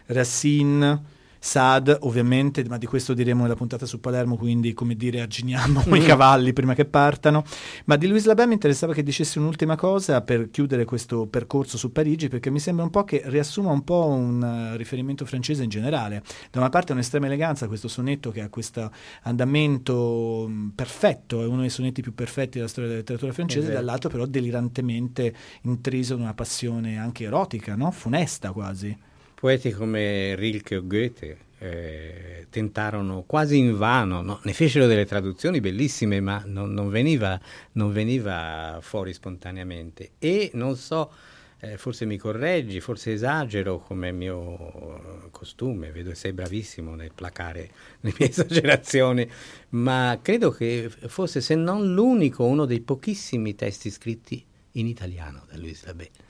Racine, 0.06 1.14
Sad, 1.46 1.98
ovviamente, 2.00 2.64
ma 2.64 2.76
di 2.76 2.86
questo 2.86 3.14
diremo 3.14 3.42
nella 3.42 3.54
puntata 3.54 3.86
su 3.86 4.00
Palermo, 4.00 4.36
quindi 4.36 4.72
come 4.72 4.96
dire 4.96 5.20
arginiamo 5.20 5.94
i 5.94 6.02
cavalli 6.02 6.52
prima 6.52 6.74
che 6.74 6.86
partano. 6.86 7.44
Ma 7.84 7.94
di 7.94 8.08
Louis 8.08 8.24
Labè 8.24 8.46
mi 8.46 8.54
interessava 8.54 8.92
che 8.92 9.04
dicessi 9.04 9.38
un'ultima 9.38 9.76
cosa 9.76 10.22
per 10.22 10.50
chiudere 10.50 10.84
questo 10.84 11.28
percorso 11.28 11.78
su 11.78 11.92
Parigi, 11.92 12.26
perché 12.26 12.50
mi 12.50 12.58
sembra 12.58 12.82
un 12.82 12.90
po' 12.90 13.04
che 13.04 13.22
riassuma 13.26 13.70
un 13.70 13.84
po' 13.84 14.06
un 14.06 14.42
uh, 14.42 14.76
riferimento 14.76 15.24
francese 15.24 15.62
in 15.62 15.68
generale. 15.68 16.20
Da 16.50 16.58
una 16.58 16.68
parte 16.68 16.90
un'estrema 16.90 17.26
eleganza, 17.26 17.68
questo 17.68 17.86
sonetto 17.86 18.32
che 18.32 18.40
ha 18.40 18.48
questo 18.48 18.90
andamento 19.22 20.46
um, 20.46 20.72
perfetto, 20.74 21.42
è 21.42 21.46
uno 21.46 21.60
dei 21.60 21.70
sonetti 21.70 22.02
più 22.02 22.12
perfetti 22.12 22.56
della 22.56 22.68
storia 22.68 22.88
della 22.88 23.02
letteratura 23.02 23.32
francese, 23.32 23.70
dall'altro 23.70 24.10
però 24.10 24.26
delirantemente 24.26 25.32
intriso 25.62 26.14
in 26.14 26.22
una 26.22 26.34
passione 26.34 26.98
anche 26.98 27.22
erotica, 27.22 27.76
no? 27.76 27.92
funesta 27.92 28.50
quasi. 28.50 29.14
Poeti 29.46 29.70
come 29.70 30.34
Rilke 30.34 30.74
o 30.74 30.84
Goethe 30.84 31.38
eh, 31.60 32.46
tentarono 32.50 33.22
quasi 33.24 33.58
in 33.58 33.76
vano, 33.76 34.20
no? 34.20 34.40
ne 34.42 34.52
fecero 34.52 34.88
delle 34.88 35.06
traduzioni 35.06 35.60
bellissime, 35.60 36.18
ma 36.18 36.42
non, 36.44 36.72
non, 36.72 36.88
veniva, 36.88 37.40
non 37.74 37.92
veniva, 37.92 38.80
fuori 38.80 39.12
spontaneamente. 39.12 40.14
E 40.18 40.50
non 40.54 40.74
so, 40.74 41.12
eh, 41.60 41.76
forse 41.76 42.06
mi 42.06 42.16
correggi, 42.16 42.80
forse 42.80 43.12
esagero 43.12 43.78
come 43.78 44.10
mio 44.10 45.28
costume, 45.30 45.92
vedo 45.92 46.08
che 46.10 46.16
sei 46.16 46.32
bravissimo 46.32 46.96
nel 46.96 47.12
placare 47.14 47.70
le 48.00 48.12
mie 48.18 48.26
esagerazioni, 48.30 49.30
ma 49.68 50.18
credo 50.20 50.50
che 50.50 50.90
fosse, 51.06 51.40
se 51.40 51.54
non 51.54 51.94
l'unico, 51.94 52.42
uno 52.42 52.64
dei 52.64 52.80
pochissimi 52.80 53.54
testi 53.54 53.90
scritti 53.90 54.44
in 54.72 54.88
italiano 54.88 55.44
da 55.48 55.56
Luis 55.56 55.84
Labé. 55.84 56.25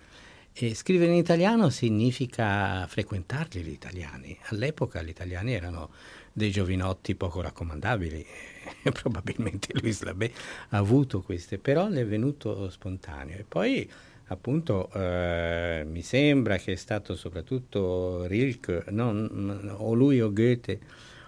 E 0.58 0.74
scrivere 0.74 1.12
in 1.12 1.18
italiano 1.18 1.68
significa 1.68 2.86
frequentarli 2.86 3.60
gli 3.60 3.68
italiani. 3.68 4.34
All'epoca 4.44 5.02
gli 5.02 5.10
italiani 5.10 5.52
erano 5.52 5.90
dei 6.32 6.50
giovinotti 6.50 7.14
poco 7.14 7.42
raccomandabili, 7.42 8.24
probabilmente 8.90 9.78
Luis 9.78 10.00
Labé 10.00 10.32
ha 10.70 10.78
avuto 10.78 11.20
queste, 11.20 11.58
però 11.58 11.88
le 11.88 12.00
è 12.00 12.06
venuto 12.06 12.70
spontaneo. 12.70 13.36
E 13.36 13.44
poi 13.46 13.86
appunto 14.28 14.90
eh, 14.94 15.84
mi 15.86 16.00
sembra 16.00 16.56
che 16.56 16.72
è 16.72 16.76
stato 16.76 17.16
soprattutto 17.16 18.24
Rilke, 18.24 18.84
non, 18.88 19.74
o 19.76 19.92
lui 19.92 20.22
o 20.22 20.32
Goethe, 20.32 20.80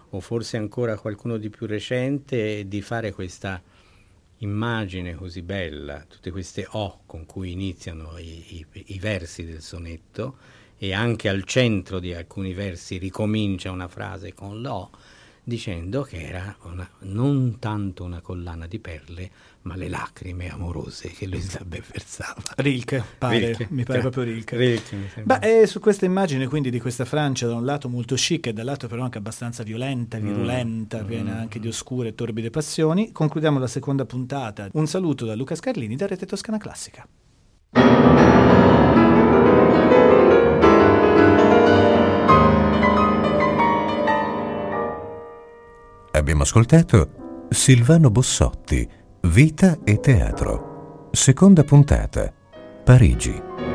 o 0.09 0.21
forse 0.21 0.57
ancora 0.57 0.97
qualcuno 0.97 1.37
di 1.37 1.51
più 1.51 1.67
recente, 1.67 2.67
di 2.67 2.81
fare 2.81 3.13
questa 3.13 3.63
immagine 4.39 5.15
così 5.15 5.43
bella, 5.43 6.05
tutte 6.09 6.31
queste 6.31 6.67
O 6.71 7.01
con 7.07 7.27
cui 7.27 7.53
iniziano 7.53 8.19
i, 8.19 8.59
i, 8.59 8.67
i, 8.87 8.99
versi 8.99 9.45
del 9.45 9.63
sonetto 9.63 10.37
e 10.77 10.93
anche 10.93 11.29
al 11.29 11.45
centro 11.45 11.99
di 11.99 12.15
alcuni 12.15 12.53
versi 12.55 12.99
ricomincia 12.99 13.71
una 13.71 13.89
frase 13.89 14.33
con 14.35 14.61
l'O, 14.61 14.91
dicendo 15.49 16.03
che 16.03 16.29
era 16.29 16.55
una, 16.65 16.89
non 17.01 17.59
tanto 17.59 18.05
una 18.05 18.21
collana 18.21 18.67
di 18.67 18.79
perle, 18.79 19.31
ma 19.63 19.77
le 19.77 19.89
lacrime 19.89 20.51
amorose 20.51 21.09
che 21.09 21.27
lui 21.27 21.43
versava. 21.67 22.43
Rilke, 22.57 23.03
pare, 23.17 23.39
Rilke, 23.39 23.67
mi 23.71 23.85
pare 23.85 24.01
proprio 24.01 24.25
Rilke. 24.25 24.57
Rilke 24.57 25.23
Beh, 25.23 25.67
su 25.67 25.81
questa 25.81 26.05
immagine 26.05 26.47
quindi 26.47 26.69
di 26.71 26.79
questa 26.79 27.07
Francia, 27.07 27.47
da 27.47 27.55
un 27.55 27.65
lato 27.65 27.89
molto 27.89 28.15
chic 28.15 28.49
e 28.49 28.53
dall'altro 28.53 28.89
però 28.89 29.05
anche 29.05 29.19
abbastanza 29.19 29.63
violenta, 29.63 30.19
mm. 30.19 30.23
virulenta, 30.23 31.03
mm. 31.03 31.07
piena 31.07 31.35
mm. 31.35 31.39
anche 31.39 31.59
di 31.59 31.67
oscure 31.67 32.09
e 32.09 32.15
torbide 32.15 32.51
passioni, 32.51 33.11
concludiamo 33.11 33.59
la 33.59 33.67
seconda 33.67 34.05
puntata. 34.05 34.69
Un 34.73 34.87
saluto 34.87 35.25
da 35.25 35.35
Luca 35.35 35.55
Scarlini 35.55 35.97
da 35.97 36.07
Rete 36.07 36.27
Toscana 36.27 36.59
Classica. 36.59 37.09
Abbiamo 46.19 46.43
ascoltato 46.43 47.47
Silvano 47.49 48.11
Bossotti, 48.11 48.87
Vita 49.21 49.79
e 49.85 50.01
Teatro. 50.01 51.09
Seconda 51.13 51.63
puntata, 51.63 52.35
Parigi. 52.85 53.68